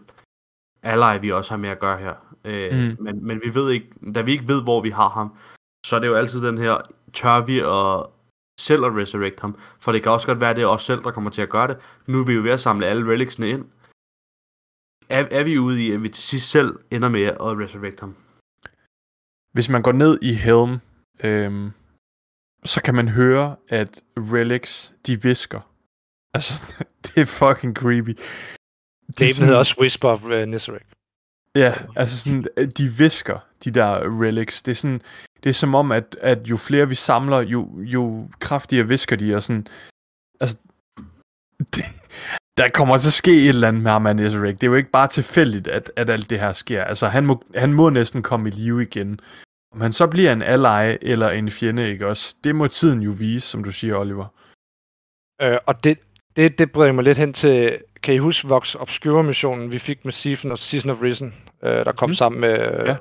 [0.83, 2.15] ally, vi også har med at gøre her.
[2.45, 3.03] Øh, Mm.
[3.03, 5.37] men, men vi ved ikke, da vi ikke ved, hvor vi har ham,
[5.85, 6.77] så er det jo altid den her,
[7.13, 8.05] tør vi at
[8.59, 9.57] selv at resurrect ham?
[9.79, 11.49] For det kan også godt være, at det er os selv, der kommer til at
[11.49, 11.77] gøre det.
[12.07, 13.65] Nu er vi jo ved at samle alle relicsene ind.
[15.09, 18.15] Er, er vi ude i, at vi til sidst selv ender med at resurrect ham?
[19.53, 20.79] Hvis man går ned i Helm,
[21.23, 21.71] øhm,
[22.65, 25.61] så kan man høre, at relics, de visker.
[26.33, 26.85] Altså,
[27.17, 28.09] det er fucking creepy.
[28.09, 30.85] De det sådan- hedder også Whisper of uh, Nisarek.
[31.55, 34.61] Ja, altså sådan, øh, de visker, de der relics.
[34.61, 35.01] Det er sådan,
[35.43, 39.35] det er som om, at, at jo flere vi samler, jo, jo kraftigere visker de,
[39.35, 39.67] og sådan,
[40.39, 40.57] altså,
[41.75, 41.83] det,
[42.57, 44.55] der kommer til at ske et eller andet med Armand Ezerek.
[44.55, 46.83] Det er jo ikke bare tilfældigt, at, at alt det her sker.
[46.83, 49.19] Altså, han må, han må næsten komme i live igen.
[49.73, 52.35] Om han så bliver en ally eller en fjende, ikke også?
[52.43, 54.25] Det må tiden jo vise, som du siger, Oliver.
[55.41, 55.99] Øh, og det,
[56.37, 60.11] det, det bringer mig lidt hen til, kan I huske Vox Obscure-missionen, vi fik med
[60.13, 61.33] Siphon og Season of Risen,
[61.63, 62.13] øh, der kom mm.
[62.13, 62.49] sammen med...
[62.85, 62.95] Ja.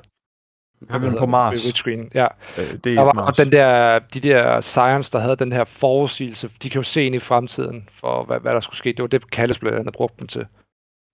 [0.79, 1.25] hvad Jamen, på?
[1.25, 1.83] Mars.
[2.13, 2.27] Ja,
[2.57, 3.27] Øh, det der er var Mars.
[3.39, 7.05] og den der, de der Science, der havde den her forudsigelse, de kan jo se
[7.05, 8.89] ind i fremtiden for, hvad, hvad der skulle ske.
[8.93, 10.45] Det var det, Kalles blandt andet brugte dem til.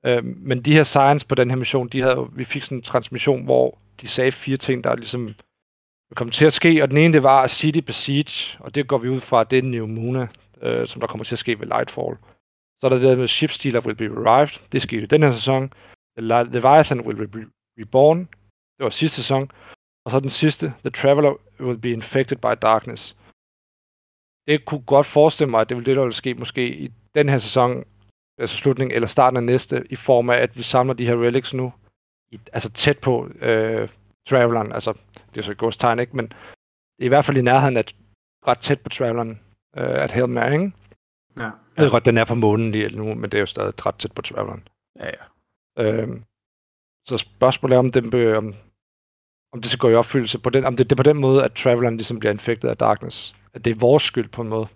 [0.05, 2.81] Øh, men de her Science på den her mission, de havde, vi fik sådan en
[2.81, 5.33] transmission, hvor de sagde fire ting, der ligesom
[6.15, 9.09] kom til at ske, og den ene, det var City Besiege, og det går vi
[9.09, 10.27] ud fra, at det er New Muna,
[10.63, 12.17] øh, som der kommer til at ske ved Lightfall.
[12.79, 15.23] Så er der det der med Ship Stealer will be revived, det skete i den
[15.23, 15.73] her sæson.
[16.17, 17.49] The Leviathan will be
[17.81, 18.19] reborn,
[18.77, 19.51] det var sidste sæson.
[20.05, 23.17] Og så den sidste, The Traveler will be infected by darkness.
[24.47, 27.29] Det kunne godt forestille mig, at det vil det, der ville ske måske i den
[27.29, 27.83] her sæson,
[28.37, 31.53] altså slutningen eller starten af næste, i form af, at vi samler de her relics
[31.53, 31.73] nu,
[32.31, 33.89] i, altså tæt på øh,
[34.27, 34.93] Traveleren, altså
[35.33, 36.15] det er så et godstegn, ikke?
[36.15, 36.33] Men
[36.99, 37.85] i hvert fald i nærheden af
[38.47, 39.39] ret tæt på Traveleren,
[39.77, 40.71] øh, at Helm er, ikke?
[41.37, 41.49] Ja.
[41.77, 43.95] Jeg ved godt, den er på månen lige nu, men det er jo stadig ret
[43.95, 44.67] tæt på Traveleren.
[44.99, 45.83] Ja, ja.
[45.83, 46.23] Øhm,
[47.07, 48.53] så spørgsmålet er, om, den, be, om,
[49.53, 51.43] om det skal gå i opfyldelse på den, om det, det er på den måde,
[51.43, 53.35] at Traveleren ligesom bliver infektet af Darkness.
[53.53, 54.67] At det er vores skyld på en måde.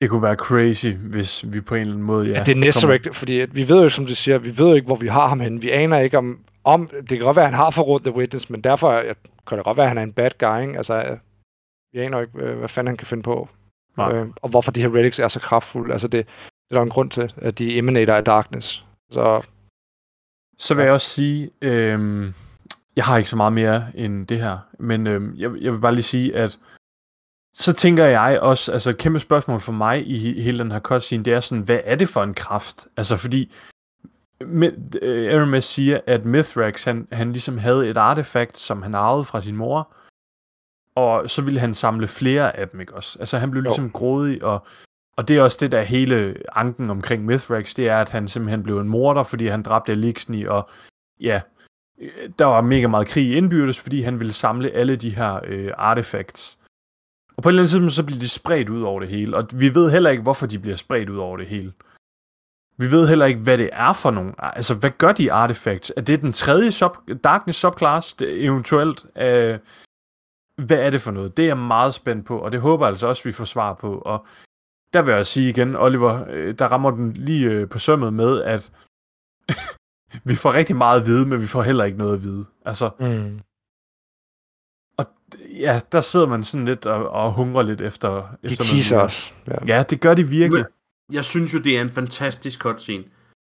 [0.00, 2.32] Det kunne være crazy, hvis vi på en eller anden måde, ja...
[2.32, 3.14] Ja, det er Nesserect, kommer...
[3.14, 5.28] fordi at vi ved jo, som du siger, vi ved jo ikke, hvor vi har
[5.28, 5.60] ham henne.
[5.60, 8.50] Vi aner ikke om, om det kan godt være, at han har forrådt The Witness,
[8.50, 9.16] men derfor jeg,
[9.46, 10.76] kan det godt være, at han er en bad guy, ikke?
[10.76, 11.18] Altså,
[11.92, 13.48] vi aner jo ikke, øh, hvad fanden han kan finde på.
[13.96, 14.12] Nej.
[14.12, 15.92] Øh, og hvorfor de her relics er så kraftfulde.
[15.92, 18.84] Altså, det, det er der en grund til, at de emanater af darkness.
[19.10, 19.42] Så
[20.58, 22.34] Så vil jeg også sige, øhm,
[22.96, 25.94] jeg har ikke så meget mere end det her, men øhm, jeg, jeg vil bare
[25.94, 26.58] lige sige, at
[27.54, 30.80] så tænker jeg også, altså et kæmpe spørgsmål for mig i he- hele den her
[30.80, 32.86] cutscene, det er sådan, hvad er det for en kraft?
[32.96, 33.52] Altså fordi,
[35.02, 39.40] øh, Aramis siger, at Mithrax, han, han ligesom havde et artefakt, som han arvede fra
[39.40, 39.94] sin mor,
[40.94, 43.18] og så ville han samle flere af dem, ikke også?
[43.18, 43.68] Altså han blev Jo.
[43.68, 44.66] ligesom grådig, og,
[45.16, 48.62] og det er også det der hele anken omkring Mithrax, det er, at han simpelthen
[48.62, 50.70] blev en morder, fordi han dræbte Elixni, og
[51.20, 51.40] ja,
[52.00, 55.72] øh, der var mega meget krig indbyrdes, fordi han ville samle alle de her øh,
[55.76, 56.58] artefacts.
[57.36, 59.44] Og på et eller andet tidspunkt, så bliver de spredt ud over det hele, og
[59.54, 61.72] vi ved heller ikke, hvorfor de bliver spredt ud over det hele.
[62.76, 64.32] Vi ved heller ikke, hvad det er for nogle...
[64.38, 65.92] Altså, hvad gør de artefacts?
[65.96, 69.06] Er det den tredje sub, Darkness subclass, det, eventuelt?
[69.16, 69.58] Øh,
[70.56, 71.36] hvad er det for noget?
[71.36, 73.74] Det er jeg meget spændt på, og det håber jeg altså også, vi får svar
[73.74, 73.98] på.
[73.98, 74.26] Og
[74.92, 78.42] der vil jeg sige igen, Oliver, øh, der rammer den lige øh, på sømmet med,
[78.42, 78.72] at
[80.30, 82.46] vi får rigtig meget at vide, men vi får heller ikke noget at vide.
[82.64, 83.40] Altså, mm.
[84.96, 85.04] og
[85.58, 88.36] ja, der sidder man sådan lidt og, og hungrer lidt efter...
[88.42, 89.34] de efter teaser os.
[89.46, 89.76] Ja.
[89.76, 90.64] Ja, det gør de virkelig.
[91.12, 93.04] Jeg synes jo, det er en fantastisk cutscene.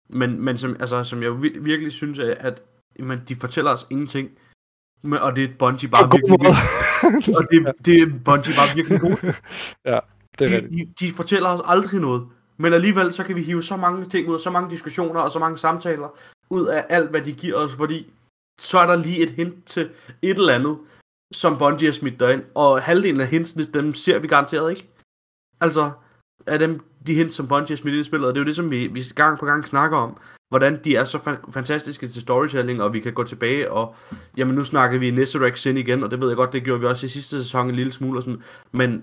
[0.09, 2.62] Men, men som, altså, som jeg vir- virkelig synes, er, at
[2.99, 4.30] jamen, de fortæller os ingenting.
[5.05, 7.37] Men, og det er Bungie bare god virkelig, måde.
[7.39, 9.17] og det, det er Bungie bare virkelig god.
[9.91, 9.99] ja,
[10.39, 12.27] det er de, de, de fortæller os aldrig noget.
[12.57, 15.31] Men alligevel, så kan vi hive så mange ting ud, og så mange diskussioner, og
[15.31, 16.09] så mange samtaler
[16.51, 18.13] ud af alt, hvad de giver os, fordi
[18.61, 19.91] så er der lige et hint til
[20.23, 20.79] et eller andet,
[21.33, 24.89] som Bungie har smidt derind, og halvdelen af hintsene, dem ser vi garanteret ikke.
[25.61, 25.91] Altså,
[26.47, 28.47] af dem, de hints, som Bungie har smidt ind i spillet, og det er jo
[28.47, 30.17] det, som vi, vi gang på gang snakker om,
[30.49, 33.95] hvordan de er så fa- fantastiske til storytelling, og vi kan gå tilbage, og
[34.36, 36.86] jamen nu snakker vi Nesserex Sin igen, og det ved jeg godt, det gjorde vi
[36.86, 38.42] også i sidste sæson en lille smule, og sådan,
[38.72, 39.03] men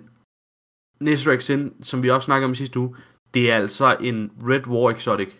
[1.00, 2.96] Nesserex Sin, som vi også snakkede om sidste uge,
[3.34, 5.34] det er altså en Red War Exotic.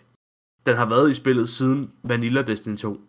[0.66, 2.92] Den har været i spillet siden Vanilla Destiny 2.
[2.92, 3.00] Det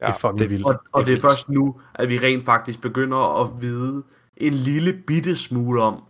[0.00, 0.66] er fucking vildt.
[0.66, 4.02] Og, og det er først nu, at vi rent faktisk begynder at vide
[4.36, 6.04] en lille bitte smule om,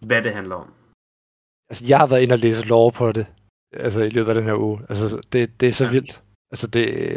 [0.00, 0.72] hvad det handler om.
[1.70, 3.26] Altså, jeg har været inde og læse lov på det,
[3.76, 4.80] altså i løbet af den her uge.
[4.88, 5.90] Altså, det, det er så Ja.
[5.90, 6.22] vildt.
[6.50, 7.12] Altså, det, det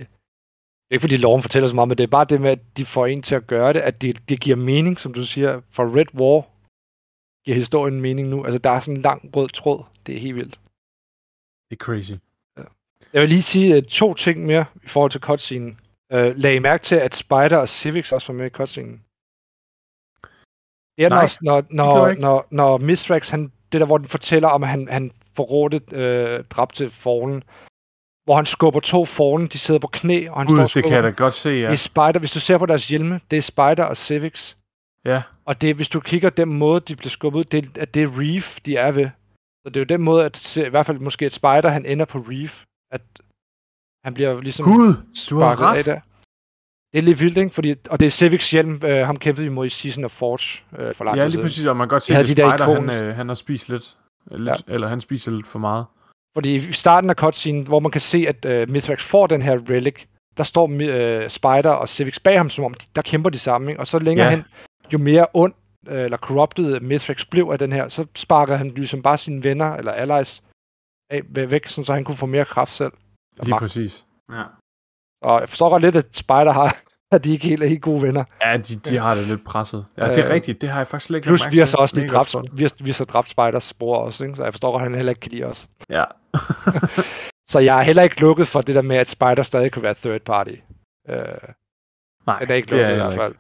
[0.92, 2.86] er ikke fordi loven fortæller så meget, men det er bare det med, at de
[2.86, 5.62] får en til at gøre det, at det, det giver mening, som du siger.
[5.72, 6.48] For Red War
[7.46, 8.44] giver historien mening nu.
[8.46, 9.84] Altså, der er sådan en lang rød tråd.
[10.06, 10.60] Det er helt vildt.
[11.70, 12.12] Det er crazy.
[13.14, 15.80] Jeg vil lige sige uh, to ting mere i forhold til cutscenen.
[16.14, 19.04] Uh, lag I mærke til, at Spider og Civics også var med i cutscenen?
[20.98, 24.48] Det er, Nej, når, når, når, når, når Mithrax, han, det der, hvor den fortæller
[24.48, 27.44] om, at han, han forrådte øh, dræbte fornen,
[28.26, 30.94] hvor han skubber to forne, de sidder på knæ, og han Gud, står det kan
[30.94, 31.56] jeg da godt se, Ja.
[31.56, 31.66] ja.
[31.68, 34.58] Det er Spider, hvis du ser på deres hjelme, det er Spider og Civics.
[35.06, 37.94] Ja, Og det, hvis du kigger den måde, de bliver skubbet ud, det, er- at
[37.94, 39.10] det er Reef, de er ved.
[39.64, 41.86] Så det er jo den måde, at se- i hvert fald måske et Spider, han
[41.86, 42.64] ender på Reef.
[42.92, 43.02] At
[44.06, 44.94] han bliver ligesom Gud,
[45.30, 45.86] du har sparket af ret.
[45.86, 46.00] der.
[46.92, 47.50] Det er lidt vildt, ikke?
[47.50, 50.64] Fordi, og det er Civics hjelm, øh, ham kæmpede vi mod i Season of Forge
[50.84, 51.44] øh, for lang Ja, tid lige siden.
[51.46, 53.70] præcis, og man kan godt se, at de der Spider, han, øh, han har spist
[53.70, 53.98] lidt,
[54.32, 54.74] lidt ja.
[54.74, 55.86] eller han spiser lidt for meget.
[56.38, 59.60] Fordi i starten af cutscene, hvor man kan se, at øh, Mithrax får den her
[59.70, 60.06] relic,
[60.38, 63.70] der står øh, Spider og Civics bag ham, som om der kæmper de sammen.
[63.70, 63.80] Ikke?
[63.80, 64.36] Og så længere Ja.
[64.36, 64.44] hen,
[64.94, 65.54] jo mere ond
[65.88, 69.74] øh, eller corrupted Mithrax blev af den her, så sparker han ligesom bare sine venner
[69.74, 70.44] eller allies
[71.10, 71.22] af,
[71.52, 72.92] væk, sådan, så han kunne få mere kraft selv.
[73.40, 73.62] Og, Lige magt.
[73.62, 74.06] præcis.
[74.32, 74.44] Ja.
[75.22, 76.78] og jeg forstår godt lidt, at Spider har,
[77.16, 78.24] at de ikke helt er helt gode venner.
[78.42, 79.86] Ja, de, de har det lidt presset.
[79.98, 80.62] Ja, det er Øh, rigtigt.
[80.62, 82.72] Det har jeg faktisk slet ikke Plus, vi har så også lige dræbt, vi har,
[82.84, 84.36] vi har så dræbt Spiders bror også, ikke?
[84.36, 85.68] så jeg forstår godt, at han heller ikke kan lide os.
[85.90, 86.04] Ja.
[87.50, 89.94] Så jeg er heller ikke lukket for det der med, at Spider stadig kan være
[89.94, 90.52] third party.
[91.10, 91.18] Øh,
[92.28, 93.34] Nej, den er ikke det lukket er i hvert fald.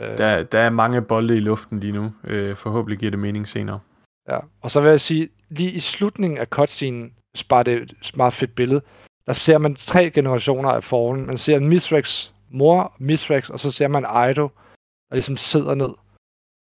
[0.00, 2.12] Øh, Der, der er mange bolde i luften lige nu.
[2.24, 3.80] Øh, forhåbentlig giver det mening senere.
[4.28, 4.38] Ja.
[4.62, 7.12] Og så vil jeg sige, lige i slutningen af cutscenen,
[7.48, 8.82] bare det et meget fedt billede,
[9.26, 11.26] der ser man tre generationer af Fallen.
[11.26, 14.48] Man ser Mithrax mor, Mithrax, og så ser man Aido,
[15.08, 15.90] der ligesom sidder ned.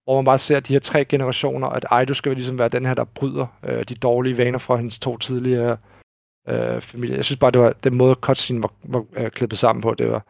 [0.04, 2.94] hvor man bare ser de her tre generationer, at Aido skal ligesom være den her,
[2.94, 5.78] der bryder øh, de dårlige vaner fra hendes to tidligere
[6.48, 7.16] øh, familier.
[7.16, 10.12] Jeg synes bare, det var den måde, cutscene var, var øh, klippet sammen på, det
[10.12, 10.26] var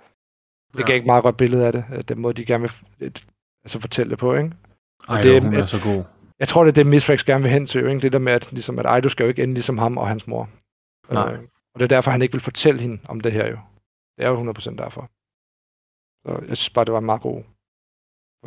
[0.78, 0.96] det gav Ja.
[0.96, 2.72] ikke meget godt billede af det, øh, den måde, de gerne vil
[3.08, 3.26] et,
[3.66, 4.52] altså fortælle det på, ikke?
[5.10, 6.04] Ej, det er- hun er så god.
[6.40, 8.00] Jeg tror, det er det, Misfax gerne vil hen til, ikke?
[8.00, 10.28] Det der med, at, ligesom, at Aido skal jo ikke ende ligesom ham og hans
[10.28, 10.50] mor.
[11.12, 11.34] Nej.
[11.34, 11.40] Øh,
[11.74, 13.58] og det er derfor, han ikke vil fortælle hende om det her jo.
[14.18, 15.10] Det er jo 100% derfor.
[16.28, 17.44] Så jeg synes bare, det var en meget god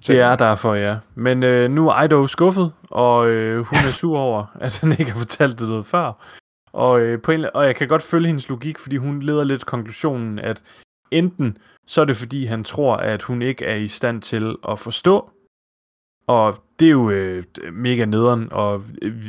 [0.07, 0.99] Det er derfor, ja.
[1.15, 5.11] Men øh, nu er Ido skuffet, og øh, hun er sur over, at han ikke
[5.11, 6.13] har fortalt det noget før.
[6.73, 9.67] Og, øh, på en, og jeg kan godt følge hendes logik, fordi hun leder lidt
[9.67, 10.63] konklusionen, at
[11.11, 14.79] enten så er det fordi, han tror, at hun ikke er i stand til at
[14.79, 15.31] forstå,
[16.27, 19.27] og det er jo øh, mega nederen, og øh,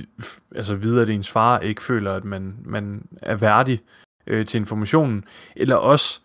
[0.55, 3.79] altså videre, at ens far ikke føler, at man, man er værdig
[4.27, 5.25] øh, til informationen,
[5.55, 6.21] eller også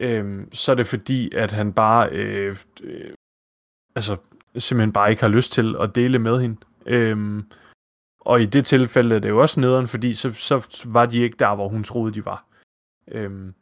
[0.00, 3.10] øh, så er det fordi, at han bare øh, øh,
[3.96, 4.16] altså
[4.56, 6.56] simpelthen bare ikke har lyst til at dele med hende.
[6.86, 7.44] Øhm,
[8.20, 11.36] og i det tilfælde er det jo også nederen, fordi så, så var de ikke
[11.38, 12.44] der, hvor hun troede, de var.
[13.08, 13.54] Øhm,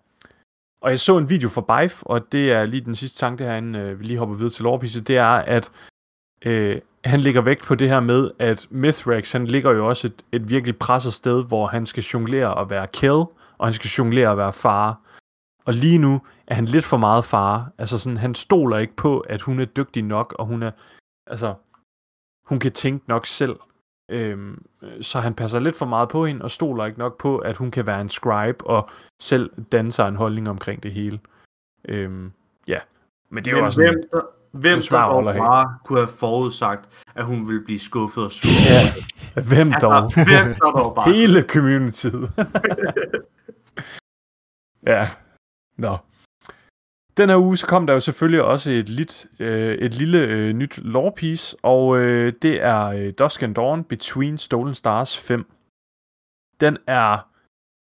[0.83, 3.78] og jeg så en video fra Bife, og det er lige den sidste tanke herinde,
[3.78, 5.70] øh, vi lige hopper videre til Lorpisse, det er, at
[6.45, 10.24] øh, han ligger vægt på det her med, at Mithrax, han ligger jo også et,
[10.33, 13.24] et virkelig presset sted, hvor han skal jonglere og være kill,
[13.59, 15.01] og han skal jonglere og være far.
[15.64, 17.72] Og lige nu er han lidt for meget far.
[17.78, 20.70] Altså sådan, han stoler ikke på, at hun er dygtig nok, og hun er,
[21.26, 21.54] altså,
[22.46, 23.56] hun kan tænke nok selv.
[24.08, 24.64] Øhm,
[25.00, 27.70] så han passer lidt for meget på hende, og stoler ikke nok på, at hun
[27.70, 28.90] kan være en scribe, og
[29.20, 31.20] selv danne sig en holdning omkring det hele.
[31.88, 32.32] Øhm,
[32.68, 32.78] ja,
[33.30, 37.24] men det er jo også hvem, der, hvem der dog bare kunne have forudsagt, at
[37.24, 38.48] hun ville blive skuffet og sur.
[38.70, 39.42] Ja.
[39.48, 40.04] hvem dog?
[40.04, 41.12] Altså, hvem der dog bare...
[41.12, 42.30] Hele communityet.
[44.92, 45.08] ja.
[45.76, 45.96] Nå.
[47.16, 50.52] Den her uge, så kom der jo selvfølgelig også et, lit, øh, et lille øh,
[50.52, 55.50] nyt lore piece, og øh, det er øh, Dusk and Dawn Between Stolen Stars 5.
[56.60, 57.28] Den er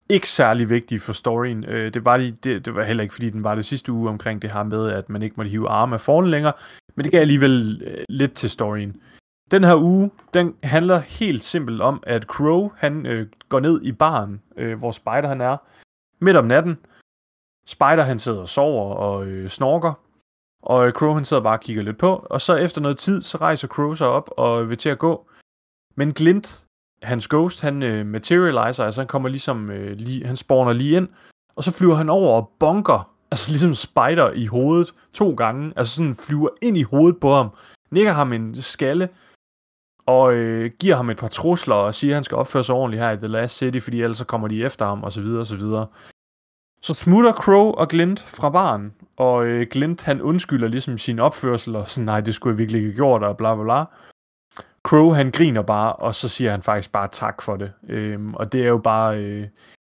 [0.08, 1.64] ikke særlig vigtig for storyen.
[1.64, 4.08] Øh, det, var lige, det, det var heller ikke, fordi den var det sidste uge
[4.08, 6.52] omkring det her med, at man ikke måtte hive arme af foran længere,
[6.94, 8.96] men det gav alligevel øh, lidt til storyen.
[9.50, 13.92] Den her uge, den handler helt simpelt om, at Crow, han øh, går ned i
[13.92, 15.56] baren, øh, hvor Spider han er,
[16.20, 16.78] midt om natten.
[17.66, 19.92] Spider, han sidder og sover og øh, snorker,
[20.62, 23.22] og øh, Crow, han sidder bare og kigger lidt på, og så efter noget tid,
[23.22, 25.28] så rejser Crow sig op og vil til at gå.
[25.96, 26.66] Men Glint,
[27.02, 31.08] hans ghost, han øh, materializer, altså han kommer ligesom, øh, lige, han spawner lige ind,
[31.56, 35.94] og så flyver han over og bonker, altså ligesom Spider i hovedet to gange, altså
[35.94, 37.50] sådan flyver ind i hovedet på ham,
[37.90, 39.08] nikker ham en skalle,
[40.06, 43.02] og øh, giver ham et par trusler og siger, at han skal opføre sig ordentligt
[43.02, 45.40] her i The Last City, fordi ellers så kommer de efter ham, og så videre,
[45.40, 45.46] og
[46.86, 51.76] så smutter Crow og Glint fra baren, og øh, Glint han undskylder ligesom sin opførsel,
[51.76, 53.84] og sådan, nej, det skulle jeg virkelig ikke have gjort, og bla bla bla.
[54.88, 57.72] Crow han griner bare, og så siger han faktisk bare tak for det.
[57.88, 59.48] Øhm, og det er jo bare, øh,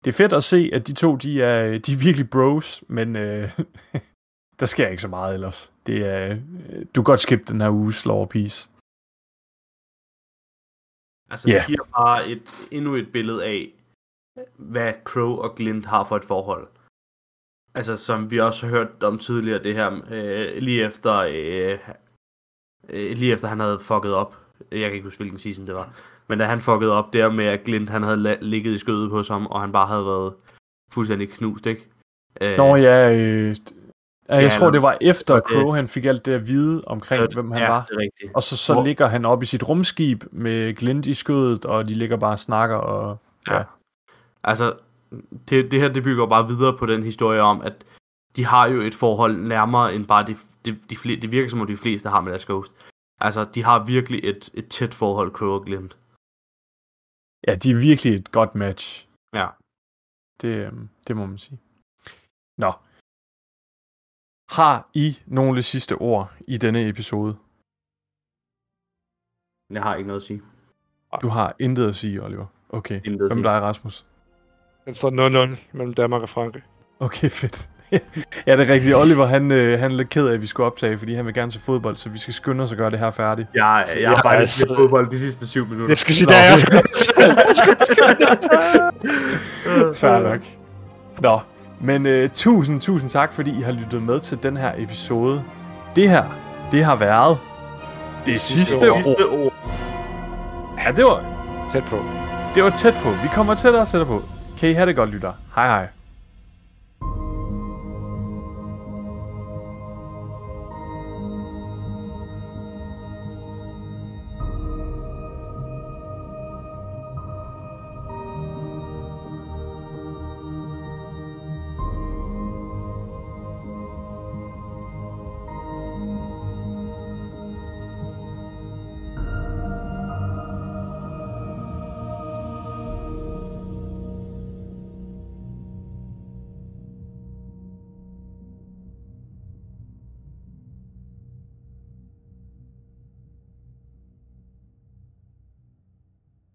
[0.03, 3.15] det er fedt at se, at de to, de er, de er virkelig bros, men
[3.15, 3.59] øh,
[4.59, 5.71] der sker ikke så meget ellers.
[5.85, 8.69] Det er, øh, du kan godt skippe den her uges lore piece.
[11.31, 11.57] Altså, Ja.
[11.57, 13.71] det giver bare et, endnu et billede af,
[14.57, 16.67] hvad Crow og Glint har for et forhold.
[17.75, 21.77] Altså, som vi også har hørt om tidligere, det her, øh, lige efter, øh,
[22.89, 24.35] øh, lige efter han havde fucket op.
[24.71, 25.89] Jeg kan ikke huske, hvilken season det var.
[26.27, 29.09] Men da han fuckede op der med, at Glint han havde la- ligget i skødet
[29.09, 30.33] på ham, og han bare havde været
[30.93, 31.87] fuldstændig knust, ikke?
[32.41, 33.47] Øh, Nå ja, øh,
[34.29, 37.33] jeg Ja, tror, det var efter det- Crow, han fik alt det at vide omkring,
[37.33, 37.85] hvem han ja, var.
[37.89, 38.31] det er rigtigt.
[38.35, 41.89] Og så, så Hvor- ligger han op i sit rumskib med Glint i skødet, og
[41.89, 43.17] de ligger bare og snakker, og
[43.47, 43.55] ja.
[43.57, 43.63] Ja.
[44.43, 44.73] Altså,
[45.49, 47.85] det, det her det bygger bare videre på den historie om, at
[48.35, 50.35] de har jo et forhold nærmere end bare de,
[50.65, 52.71] de, de fle, det virker som om de fleste har med deres ghost.
[53.21, 55.97] Altså, de har virkelig et, et tæt forhold, Crow og Glint.
[57.47, 59.07] ja, de er virkelig et godt match.
[59.33, 59.47] Ja.
[60.41, 61.59] Det, øhm, det må man sige.
[62.57, 62.71] Nå.
[64.57, 67.37] Har I nogle sidste ord i denne episode?
[69.69, 70.41] Jeg har ikke noget at sige.
[71.21, 72.47] Du har intet at sige, Oliver.
[72.69, 73.01] Okay.
[73.05, 73.49] Intet Hvem sige.
[73.49, 74.05] er Rasmus?
[74.85, 75.13] Den står 0-0
[75.73, 76.61] mellem Danmark og Frankrig.
[76.99, 77.69] Okay, fedt.
[78.47, 78.95] ja, det er rigtigt.
[78.95, 81.33] Oliver, han, øh, han er lidt ked af, at vi skulle optage, fordi han vil
[81.33, 83.47] gerne se fodbold, så vi skal skynde os og gøre det her færdigt.
[83.53, 84.75] Jeg, jeg, jeg Ja, har bare altså- altså...
[84.75, 85.87] fodbold de sidste syv minutter.
[85.87, 86.77] Jeg skal sige, der er jeg sgu
[89.99, 90.39] Fair nok.
[91.19, 91.39] Nå,
[91.81, 95.43] men øh, tusind, tusind tak, fordi I har lyttet med til den her episode.
[95.95, 96.23] Det her,
[96.71, 97.37] det har været
[98.25, 99.03] det sidste ord.
[99.03, 99.53] Sidste ord.
[100.85, 101.23] Ja, det var,
[101.73, 101.99] Tæt på.
[102.55, 103.09] det var tæt på.
[103.09, 104.21] Vi kommer tættere og tættere på.
[104.65, 105.33] Kan I have det godt, lytter.
[105.55, 105.87] Hej hej.